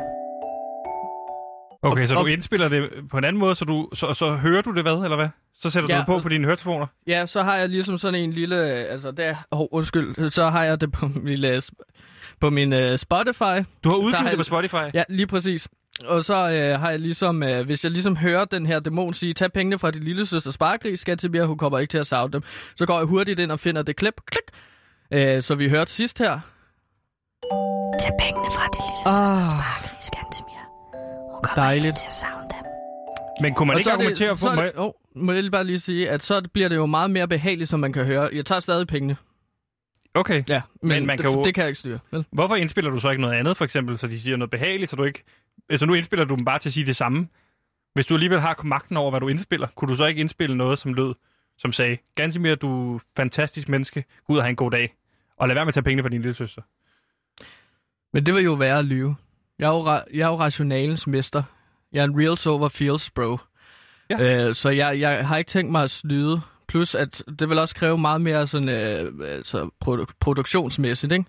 [1.85, 4.73] Okay, så du indspiller det på en anden måde, så, du, så, så hører du
[4.73, 5.27] det hvad, eller hvad?
[5.55, 6.87] Så sætter du Ja, det på på dine høretelefoner?
[7.07, 10.63] Ja, så har jeg ligesom sådan en lille, øh, altså der, oh, undskyld, så har
[10.63, 11.93] jeg det på min, sp-
[12.39, 13.59] på min uh, Spotify.
[13.83, 14.75] Du har udgivet har det på Spotify?
[14.93, 15.67] Ja, lige præcis.
[16.05, 19.33] Og så øh, har jeg ligesom, øh, hvis jeg ligesom hører den her dæmon sige,
[19.33, 22.07] tag pengene fra din lille søster sparegris, skal til mere, hun kommer ikke til at
[22.07, 22.41] savne dem.
[22.75, 24.43] Så går jeg hurtigt ind og finder det klip, klik,
[25.11, 26.31] øh, så vi hørte sidst her.
[27.99, 29.27] Tag pengene fra din lille Ah.
[29.27, 30.63] søster sparegris, Gantemir.
[31.33, 31.85] Hun kommer Dejligt.
[31.85, 32.65] ikke til at savne dem.
[33.41, 34.47] Men kunne man Og ikke er det- argumentere for...
[34.47, 36.75] så Må det, jeg- oh, må jeg lige bare lige sige, at så bliver det
[36.75, 38.29] jo meget mere behageligt, som man kan høre.
[38.33, 39.17] Jeg tager stadig pengene.
[40.15, 40.43] Okay.
[40.49, 41.99] Ja, men, Men man det, kan jo- det kan jeg ikke styre.
[42.11, 42.25] Vel?
[42.31, 44.95] Hvorfor indspiller du så ikke noget andet, for eksempel, så de siger noget behageligt, så
[44.95, 45.23] du ikke...
[45.69, 47.27] Altså nu indspiller du dem bare til at sige det samme.
[47.93, 50.79] Hvis du alligevel har magten over, hvad du indspiller, kunne du så ikke indspille noget,
[50.79, 51.13] som lød,
[51.57, 54.93] som sagde, Gansimir, du er fantastisk menneske, gå ud og have en god dag,
[55.37, 56.61] og lad være med at tage pengene fra din lille søster.
[58.13, 59.15] Men det vil jo være at lyve.
[59.59, 61.43] Jeg er jo, ra- jeg er jo rationalens mester.
[61.91, 63.37] Jeg er en reals over feels, bro.
[64.09, 64.45] Ja.
[64.47, 66.41] Øh, så jeg, jeg har ikke tænkt mig at snyde.
[66.67, 71.25] Plus, at det vil også kræve meget mere sådan, øh, altså produ- produktionsmæssigt, ikke?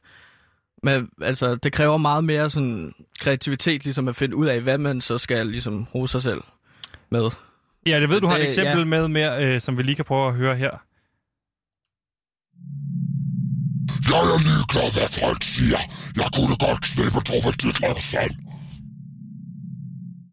[0.82, 5.00] Men altså, det kræver meget mere sådan kreativitet, ligesom at finde ud af, hvad man
[5.00, 6.40] så skal ligesom rose sig selv
[7.10, 7.30] med.
[7.86, 8.84] Ja, jeg ved, du har et Det- eksempel ja.
[8.84, 10.70] med mere, øh, som vi lige kan prøve at høre her.
[14.10, 15.80] Jeg er ligeglad, hvad folk siger.
[16.20, 18.34] Jeg kunne godt knippe Tove Ditlevsen selv.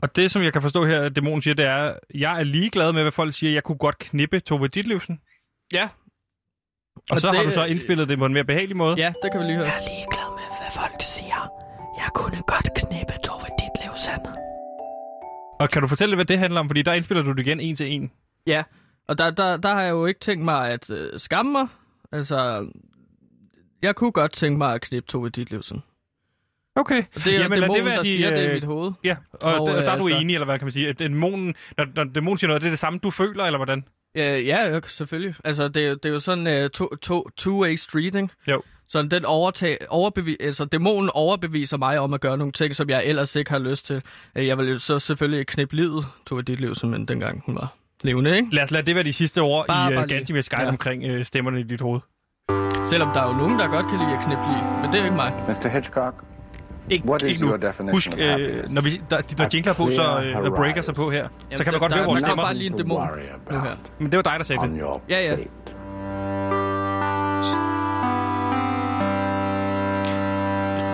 [0.02, 2.93] Og det, som jeg kan forstå her, at dæmonen siger, det er, jeg er ligeglad
[2.93, 3.54] med, hvad folk siger.
[3.54, 5.22] Jeg kunne godt knippe Tove Ditlevsen.
[5.74, 5.89] Ja.
[6.95, 8.95] Og, Og så har det- du så indspillet det på en mere behagelig måde.
[8.97, 9.66] Ja, det kan vi lige høre.
[9.66, 11.41] Jeg er ligeglad med, hvad folk siger.
[11.97, 14.26] Jeg kunne godt knippe Tove Ditlevsen.
[15.60, 16.70] Og kan du fortælle, hvad det handler om?
[16.70, 18.12] Fordi der indspiller du det igen en til en.
[18.47, 18.64] Ja,
[19.08, 21.68] og der, der, der har jeg jo ikke tænkt mig at øh, skamme mig.
[22.12, 22.68] Altså,
[23.82, 25.84] jeg kunne godt tænke mig at knippe Tove Ditlevsen.
[26.76, 26.98] Okay.
[27.16, 28.92] Og det er Jamen, dæmonen, være der de, siger det i øh, mit hoved.
[29.04, 30.88] Ja, og, Og, og der, der er du altså- enig, eller hvad kan man sige?
[30.90, 33.84] At dæmonen, når, når dæmonen siger noget, det er det samme, du føler, eller hvordan?
[34.16, 35.36] Ja, ja, selvfølgelig.
[35.44, 38.30] Altså, det, er jo- det er jo sådan uh, to, to, two-way street, ikke?
[38.48, 38.62] Jo.
[38.90, 43.06] Så den overtag, overbevis, altså dæmonen overbeviser mig om at gøre nogle ting, som jeg
[43.06, 44.02] ellers ikke har lyst til.
[44.38, 48.56] Øh, Jeg vil så selvfølgelig knippe livet, Tove Ditlevsen, men dengang hun var levende, ikke?
[48.56, 50.04] Lad os lade det være de sidste ord Bare- i uh.
[50.08, 50.68] Gantimir Skype Ja.
[50.68, 52.00] omkring uh, stemmerne i dit hoved.
[52.86, 55.00] Selvom der er jo nogen, der godt kan lide at knippe lige, men det er
[55.00, 55.34] jo ikke mig.
[55.48, 55.68] Mr.
[55.70, 56.16] Hitchcock,
[56.90, 57.48] Ikke, What is ikke nu.
[57.48, 60.82] your definition Husk, øh, når vi, der, de, der A jingler på, så øh, breaker
[60.82, 61.28] sig på her.
[61.28, 62.44] så Jamen, kan man godt høre vores der er stemmer.
[62.44, 63.08] bare lige en dæmon
[63.52, 63.76] nu her.
[64.00, 64.82] Men det var dig, der sagde det.
[65.10, 65.36] Ja, ja.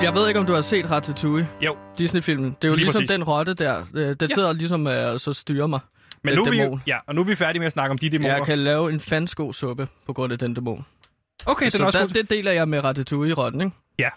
[0.04, 2.50] Jeg ved ikke, om du har set Ratatouille, Jo, Disney-filmen.
[2.50, 3.10] Det er jo Lige ligesom præcis.
[3.16, 3.84] den rotte der.
[3.96, 5.80] Øh, Den sidder ligesom øh, og så styrer mig.
[6.24, 7.98] men Den nu er, vi, ja, og nu er vi færdige med at snakke om
[7.98, 8.36] de dæmoner.
[8.36, 10.86] Jeg kan lave en fandsko suppe på grund af den dæmon.
[11.46, 12.10] Okay, den Så er også der, god.
[12.14, 13.74] det deler jeg med Ratatouille-rotten, ikke?
[14.00, 14.10] Ja,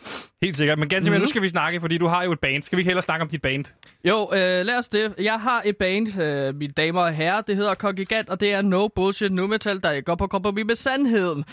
[0.43, 0.79] helt sikkert.
[0.79, 1.23] Men Gantimir, Mhm.
[1.25, 2.63] nu skal vi snakke, fordi du har jo et band.
[2.63, 3.65] Skal vi ikke hellere snakke om dit band?
[4.05, 5.15] Jo, øh, lad os det.
[5.19, 7.41] Jeg har et band, øh, mine damer og herrer.
[7.41, 10.75] Det hedder Kongigant, og det er no bullshit nu metal, der går på kompromis med
[10.77, 11.45] sandheden.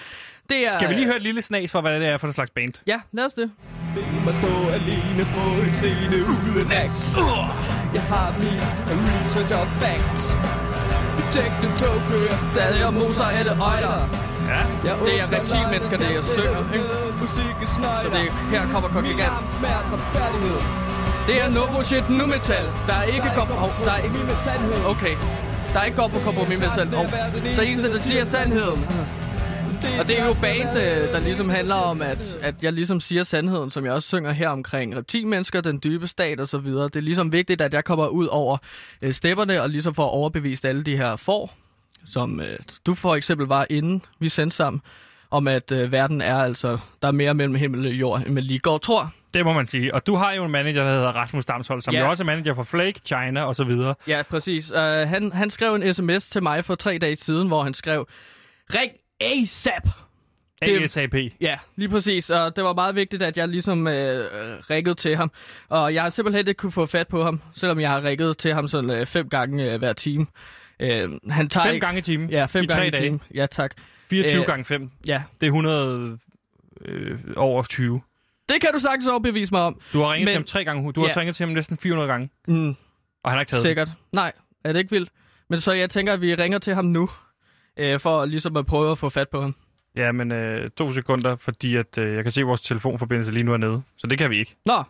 [0.49, 2.33] Det er, Skal vi lige høre et lille snas for, hvad det er for en
[2.33, 2.73] slags band?
[2.87, 3.51] Ja, lad os det.
[4.25, 4.47] Man stå
[4.77, 7.17] alene på en scene uden acts
[7.93, 8.59] Jeg har min
[9.09, 10.25] research og facts
[11.17, 14.26] Mit tog kører Stadig og moser alle øjler.
[14.51, 14.61] Ja.
[14.87, 16.87] Jeg Det er reptilmennesker, det jeg synger, ikke?
[18.03, 18.89] Så det, her kommer
[19.55, 20.59] smerter retfærdighed
[21.27, 23.53] Det er no bullshit nu metal, der ikke går på...
[23.85, 24.19] Der er ikke...
[24.47, 25.15] sandhed Okay.
[25.73, 26.93] Der ikke går på kompromis med sand.
[26.93, 27.05] Oh.
[27.53, 28.85] Så eneste, der siger sandheden.
[29.99, 30.69] Og det er jo band,
[31.13, 34.49] der ligesom handler om, at, at jeg ligesom siger sandheden, som jeg også synger her
[34.49, 36.83] omkring reptilmennesker, den dybe stat og så videre.
[36.83, 38.57] Det er ligesom vigtigt, at jeg kommer ud over
[39.01, 41.53] øh, stepperne og ligesom får overbevist alle de her får,
[42.11, 44.81] som øh, du for eksempel var inden vi sendte sammen,
[45.31, 48.43] om at øh, verden er altså, der er mere mellem himmel og jord, end man
[48.43, 49.13] lige går og tror.
[49.33, 49.93] Det må man sige.
[49.95, 51.99] Og du har jo en manager, der hedder Rasmus Damshold, som Ja.
[51.99, 53.95] jo også er manager for Flake, China og så videre.
[54.07, 54.71] Ja, præcis.
[54.71, 58.07] Uh, han, han skrev en sms til mig for tre dage siden, hvor han skrev,
[58.73, 58.91] Ring
[59.21, 59.83] ASAP!
[60.61, 61.13] Det- ASAP.
[61.41, 62.29] Ja, lige præcis.
[62.29, 64.25] Og det var meget vigtigt, at jeg ligesom øh,
[64.69, 65.31] ringede til ham.
[65.69, 68.53] Og jeg har simpelthen ikke kunne få fat på ham, selvom jeg har ringet til
[68.53, 70.25] ham sådan øh, fem gange øh, hver time.
[70.79, 71.85] Øh, han tager Fem ikke...
[71.85, 72.29] gange i timen.
[72.29, 73.03] Ja, fem I gange tre i dage.
[73.03, 73.21] timen.
[73.33, 73.71] Ja, tak.
[74.09, 74.91] 24 Øh, gange 5.
[75.07, 76.17] Ja, Det er 100
[76.85, 78.01] øh, over 20.
[78.49, 79.81] det kan du sagtens overbevise mig om.
[79.93, 80.93] Du har ringet Men- til ham tre gange.
[80.93, 81.19] Du har Ja.
[81.19, 82.69] ringet til ham næsten 400 gange, Mm,
[83.23, 83.89] og han har ikke taget sikkert.
[84.11, 84.31] Nej,
[84.63, 85.09] er det ikke vildt?
[85.49, 87.09] Men så jeg tænker, at vi ringer til ham nu,
[87.77, 89.55] øh, for ligesom at prøve at få fat på ham.
[89.95, 93.43] Ja, men øh, to sekunder, fordi at, øh, jeg kan se, at vores telefonforbindelse lige
[93.43, 93.81] nu er nede.
[93.97, 94.55] Så det kan vi ikke.
[94.65, 94.83] Nå, Hvad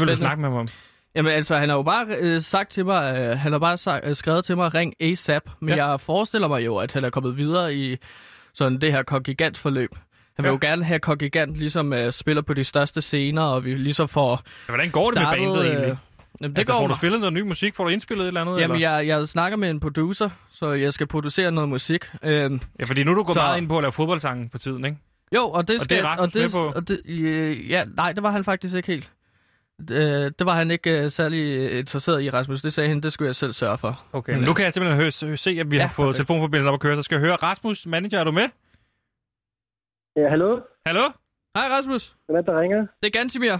[0.00, 0.16] vil du Spændende.
[0.16, 0.68] snakke med ham om?
[1.16, 4.06] Jamen altså, han har jo bare øh, sagt til mig, øh, han har bare sagt,
[4.06, 5.42] øh, skrevet til mig, ring ASAP.
[5.60, 5.86] Men Ja.
[5.86, 7.96] jeg forestiller mig jo, at han er kommet videre i
[8.54, 9.90] sådan det her kongigant forløb.
[10.36, 10.52] Han vil Ja.
[10.52, 14.30] jo gerne have kongigant ligesom øh, spiller på de største scener, og vi ligesom får
[14.30, 15.40] Ja, hvordan går det med startet...
[15.46, 15.90] bandet egentlig?
[15.90, 15.96] Øh,
[16.40, 17.74] jamen, det altså, går får du spillet noget ny musik?
[17.74, 18.60] Får du indspillet et eller andet?
[18.60, 18.90] Jamen, eller?
[18.96, 22.04] jeg, jeg snakker med en producer, så jeg skal producere noget musik.
[22.22, 24.84] Øhm, Ja, fordi nu du gået Så- meget ind på at lave fodboldsange på tiden,
[24.84, 24.96] ikke?
[25.34, 25.96] jo, og det Og skal...
[25.96, 26.72] det er Rasmus og det, med på?
[26.76, 29.10] Og det, øh, ja, nej, det var han faktisk ikke helt.
[29.80, 32.62] Øh, det var han ikke øh, særlig øh, interesseret i, Rasmus.
[32.62, 33.92] Det sagde han, det skulle jeg selv sørge for.
[34.12, 35.92] Okay, Men, men nu øh, kan jeg simpelthen høre, hø- se, at vi Ja, har
[35.92, 36.16] fået perfekt.
[36.16, 37.36] telefonforbindelsen op at køre, så skal jeg høre.
[37.36, 38.48] Rasmus, manager, er du med?
[40.16, 40.60] Ja, hallo?
[40.86, 41.04] Hallo?
[41.56, 42.80] Hej Rasmus, Hvem er det, der ringer?
[43.02, 43.56] det er Gansimir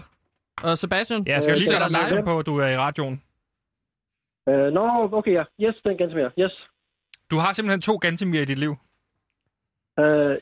[0.62, 1.23] og Sebastian.
[1.27, 2.77] Ja, jeg skal Øh, lige det gøre er dig opmærksom på, at du er i
[2.77, 3.23] radioen.
[4.51, 4.85] Uh, Nå,
[5.19, 5.45] okay, ja.
[5.65, 6.31] Yes, den ganske mere.
[6.39, 6.55] Yes.
[7.31, 8.73] Du har simpelthen to Gantemir i dit liv.
[10.03, 10.35] Uh,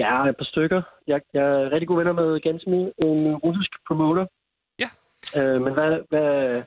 [0.00, 0.82] ja, et par stykker.
[1.06, 4.26] Jeg, jeg er rigtig gode venner med Gansmi, en russisk promoter.
[5.36, 6.62] Uh, men hvad, hvad,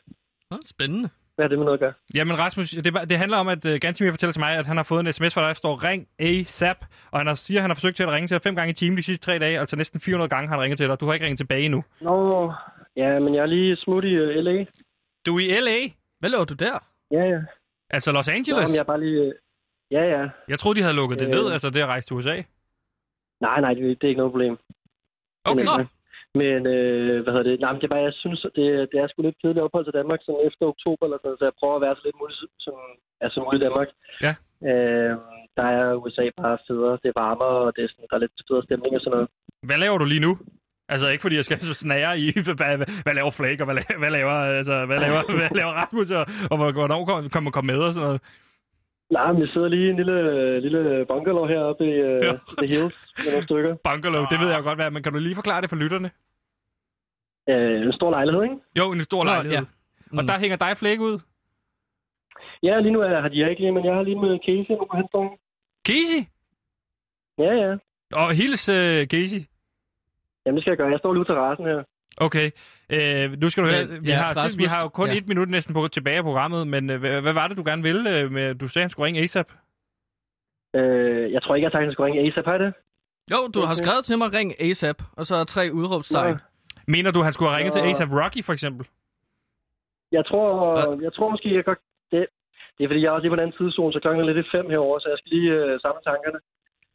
[0.52, 1.10] Nå, spændende.
[1.36, 1.94] hvad har det med noget at gøre?
[2.14, 4.84] Jamen Rasmus, det, det handler om, at uh, Gantemir fortæller til mig, at han har
[4.84, 7.70] fået en sms fra dig, der står ring ASAP, og han har, siger, at han
[7.70, 9.60] har forsøgt til at ringe til dig fem gange i timen de sidste tre dage,
[9.60, 11.00] altså næsten 400 gange har han ringet til dig.
[11.00, 11.84] Du har ikke ringet tilbage endnu.
[12.02, 12.54] Nå,
[12.96, 14.66] ja, men jeg er lige smut i uh, L.A.
[15.26, 15.80] Du er i LA,
[16.20, 16.80] Hvad laver du der?
[17.12, 17.40] Ja, ja.
[17.90, 18.70] altså Los Nå, Angeles.
[18.70, 19.22] men jeg er bare lige...
[19.28, 19.32] Uh,
[19.92, 20.28] ja, ja.
[20.48, 21.32] Jeg troede, de havde lukket det Øh.
[21.32, 22.42] ned, altså det at rejse til USA.
[23.42, 24.58] Nej, nej, det, det er ikke noget problem.
[25.46, 25.64] Okay.
[25.64, 25.72] Nå,
[26.36, 27.60] Men, øh, hvad hedder det?
[27.60, 29.98] Nej, men det er bare, jeg synes, det, det er sgu lidt kedeligt ophold til
[30.00, 32.78] Danmark, sådan efter oktober eller sådan så jeg prøver at være så lidt muligt som,
[33.24, 33.90] altså, muligt i Danmark.
[34.26, 34.34] Ja.
[34.70, 35.14] Øh,
[35.58, 38.36] der er USA bare federe, det er varmere, og det er sådan, der er lidt
[38.50, 39.28] federe stemning og sådan noget.
[39.70, 40.34] Hvad laver du lige nu?
[40.94, 42.26] Altså ikke fordi jeg skal så snære i,
[42.60, 46.12] hvad, hvad, laver Flake, og hvad, la- hvad laver, altså, hvad laver, hvad laver Rasmus,
[46.20, 48.22] og, og hvornår kommer kom, kom med og sådan noget.
[49.10, 52.34] Nej, men jeg sidder lige i en lille, lille bungalow heroppe i uh, Ja.
[52.58, 53.76] The Hills med nogle stykker.
[53.90, 56.10] Bungalow, det ved jeg jo godt, hvad, men kan du lige forklare det for lytterne?
[57.50, 58.56] Øh, en stor lejlighed, ikke?
[58.80, 59.58] Jo, en stor Nå, lejlighed.
[59.58, 59.64] ja.
[60.14, 60.18] Ja.
[60.18, 61.20] Og der hænger dig Flake ud.
[62.64, 64.86] Ja, lige nu er, har de ikke lige, men jeg har lige med Casey nu
[64.92, 65.28] på hans dag.
[65.90, 66.22] Casey?
[67.38, 67.72] Ja, ja.
[68.22, 69.42] Og hils uh, Casey.
[70.46, 70.92] Jamen, det skal jeg gøre.
[70.96, 71.84] Jeg står lige ude til terrassen her.
[72.20, 72.48] Okay,
[72.90, 75.18] øh, nu skal du høre, vi, ja, har, Rasmus, vi har jo kun ja.
[75.18, 77.84] et minut næsten på, tilbage af programmet, men øh, hvad, hvad var det, du gerne
[77.84, 78.20] ville?
[78.20, 79.50] Øh, med, du sagde, han skulle ringe ASAP.
[80.76, 82.74] Øh, jeg tror ikke, jeg har sagt, at jeg skulle ringe ASAP, har det?
[83.32, 83.84] Jo, du har Okay.
[83.84, 86.38] skrevet til mig, ring ASAP, og så tre udråbstegn.
[86.88, 87.90] Mener du, han skulle have ringet til Nå.
[87.90, 88.88] ASAP Rocky, for eksempel?
[90.12, 90.52] Jeg tror,
[91.06, 91.80] jeg tror måske, jeg godt...
[92.12, 92.20] Det,
[92.78, 94.46] det er fordi, jeg er også lige på den anden tidszone, så klokken er lidt
[94.46, 96.40] i fem herovre, så jeg skal lige øh, samle tankerne.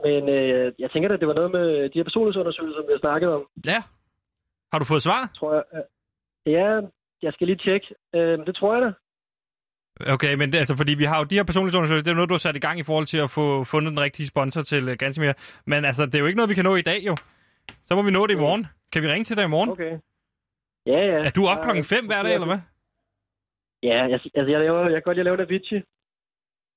[0.06, 3.02] Men øh, jeg tænker, at det var noget med de her personlighedsundersøgelser, som vi har
[3.06, 3.80] snakket om, Ja,
[4.74, 5.30] Har du fået svar?
[5.38, 5.64] tror jeg.
[5.74, 5.82] Øh,
[6.46, 6.80] Ja,
[7.22, 7.86] jeg skal lige tjekke.
[8.14, 8.90] Øh, det tror jeg da.
[10.14, 12.34] Okay, men det, altså, fordi vi har jo de her personlighedsundersøgelser, det er noget, du
[12.34, 14.94] har sat i gang i forhold til at få fundet den rigtige sponsor til uh,
[14.98, 15.32] Gansimir.
[15.66, 17.16] Men altså, det er jo ikke noget, vi kan nå i dag, jo.
[17.84, 18.66] Så må vi nå det i morgen.
[18.92, 19.70] Kan vi ringe til dig i morgen?
[19.70, 19.92] Okay.
[20.86, 21.18] Ja, ja.
[21.26, 22.60] Er du op Ja, klokken 5 hver dag, eller hvad?
[23.82, 25.82] Ja, jeg, altså, jeg, laver, jeg kan godt lide at lave en Avicii.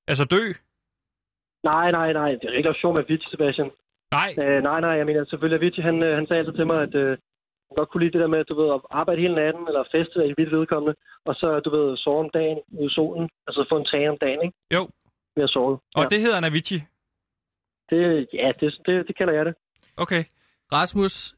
[0.08, 0.44] Altså dø?
[1.64, 2.30] Nej, nej, nej.
[2.32, 3.72] Det er ikke lave sjov med Avicii, Sebastian.
[4.12, 4.30] Nej.
[4.42, 6.96] Øh, nej, nej, jeg mener selvfølgelig, Avicii, han, øh, han sagde altid til mig, at
[6.96, 7.18] øh,
[7.78, 10.34] godt kunne lide det der med, du ved, at arbejde hele natten, eller feste i
[10.38, 13.86] vidt vedkommende, og så, du ved, sove om dagen ude i solen, altså få en
[13.92, 14.56] tan om dagen, ikke?
[14.76, 14.82] Jo.
[15.36, 15.74] Ved at sove.
[15.96, 16.08] Og ja.
[16.12, 16.82] det hedder en Avicii.
[17.90, 19.54] det, ja, det, det, det kalder jeg det.
[19.98, 20.24] Okay.
[20.74, 21.36] Rasmus,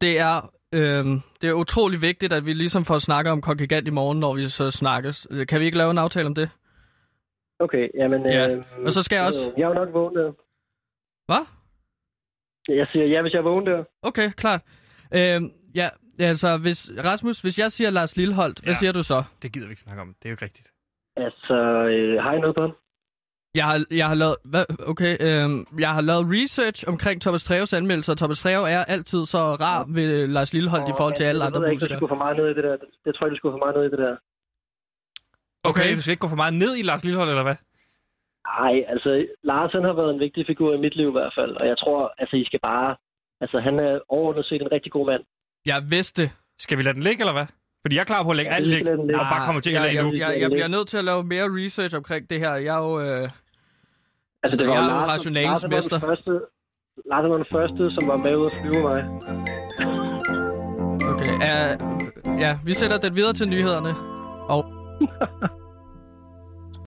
[0.00, 0.36] det er,
[0.74, 4.34] øhm, det er utrolig vigtigt, at vi ligesom får snakket om Kongigant i morgen, når
[4.34, 5.26] vi så snakkes.
[5.30, 6.50] Øh, Kan vi ikke lave en aftale om det?
[7.60, 8.26] Okay, jamen...
[8.26, 10.32] Ja, Øh, og så skal jeg også- øh, Jeg er jo nok vågen der.
[11.26, 11.44] Hvad?
[12.68, 13.84] Jeg siger ja, hvis jeg er vågen der.
[14.02, 14.60] Okay, klart.
[15.14, 18.78] Øhm, ja, altså, hvis, Rasmus, hvis jeg siger Lars Lilleholdt, hvad Ja.
[18.78, 19.24] siger du så?
[19.42, 20.08] Det gider vi ikke snakke om.
[20.08, 20.68] Det er jo ikke rigtigt.
[21.16, 21.54] Altså,
[21.94, 22.72] øh, har I noget på ham?
[23.54, 27.72] Jeg har, jeg har lavet, hvad, okay, øhm, jeg har lavet research omkring Thomas Treves
[27.72, 28.14] anmeldelser.
[28.14, 31.60] Thomas Treve er altid så rar ved Lars Lilleholdt i forhold til alle Jeg andre
[31.60, 31.96] ved ikke, hvis musikere.
[31.96, 32.76] du skulle for meget ned i det der.
[32.76, 34.16] Det, det tror jeg, du skulle for meget ned i det der.
[35.70, 35.96] Okay, Okay.
[35.96, 37.58] du skal ikke gå for meget ned i Lars Lillehold, eller hvad?
[38.58, 39.10] Nej, altså,
[39.50, 41.52] Lars han har været en vigtig figur i mit liv i hvert fald.
[41.60, 42.96] Og jeg tror, altså, I skal bare...
[43.42, 45.22] Altså, han er overordnet set en rigtig god mand.
[45.66, 46.30] Jeg vidste.
[46.58, 47.46] Skal vi lade den ligge, eller hvad?
[47.86, 49.80] Fordi jeg er klar på at lægge Ja, alt ligge, og bare komme til LA
[49.82, 50.12] jeg, nu.
[50.14, 52.54] jeg, jeg bliver nødt til at lave mere research omkring det her.
[52.54, 53.00] Jeg er jo...
[53.00, 53.28] Øh,
[54.44, 55.98] Altså, jeg er jo rationalens var mester.
[56.00, 56.30] første,
[57.10, 59.00] Lars var den første, som var med ud at flyve mig.
[61.12, 63.94] okay, uh, ja, vi sætter den videre til nyhederne.
[64.48, 64.64] Og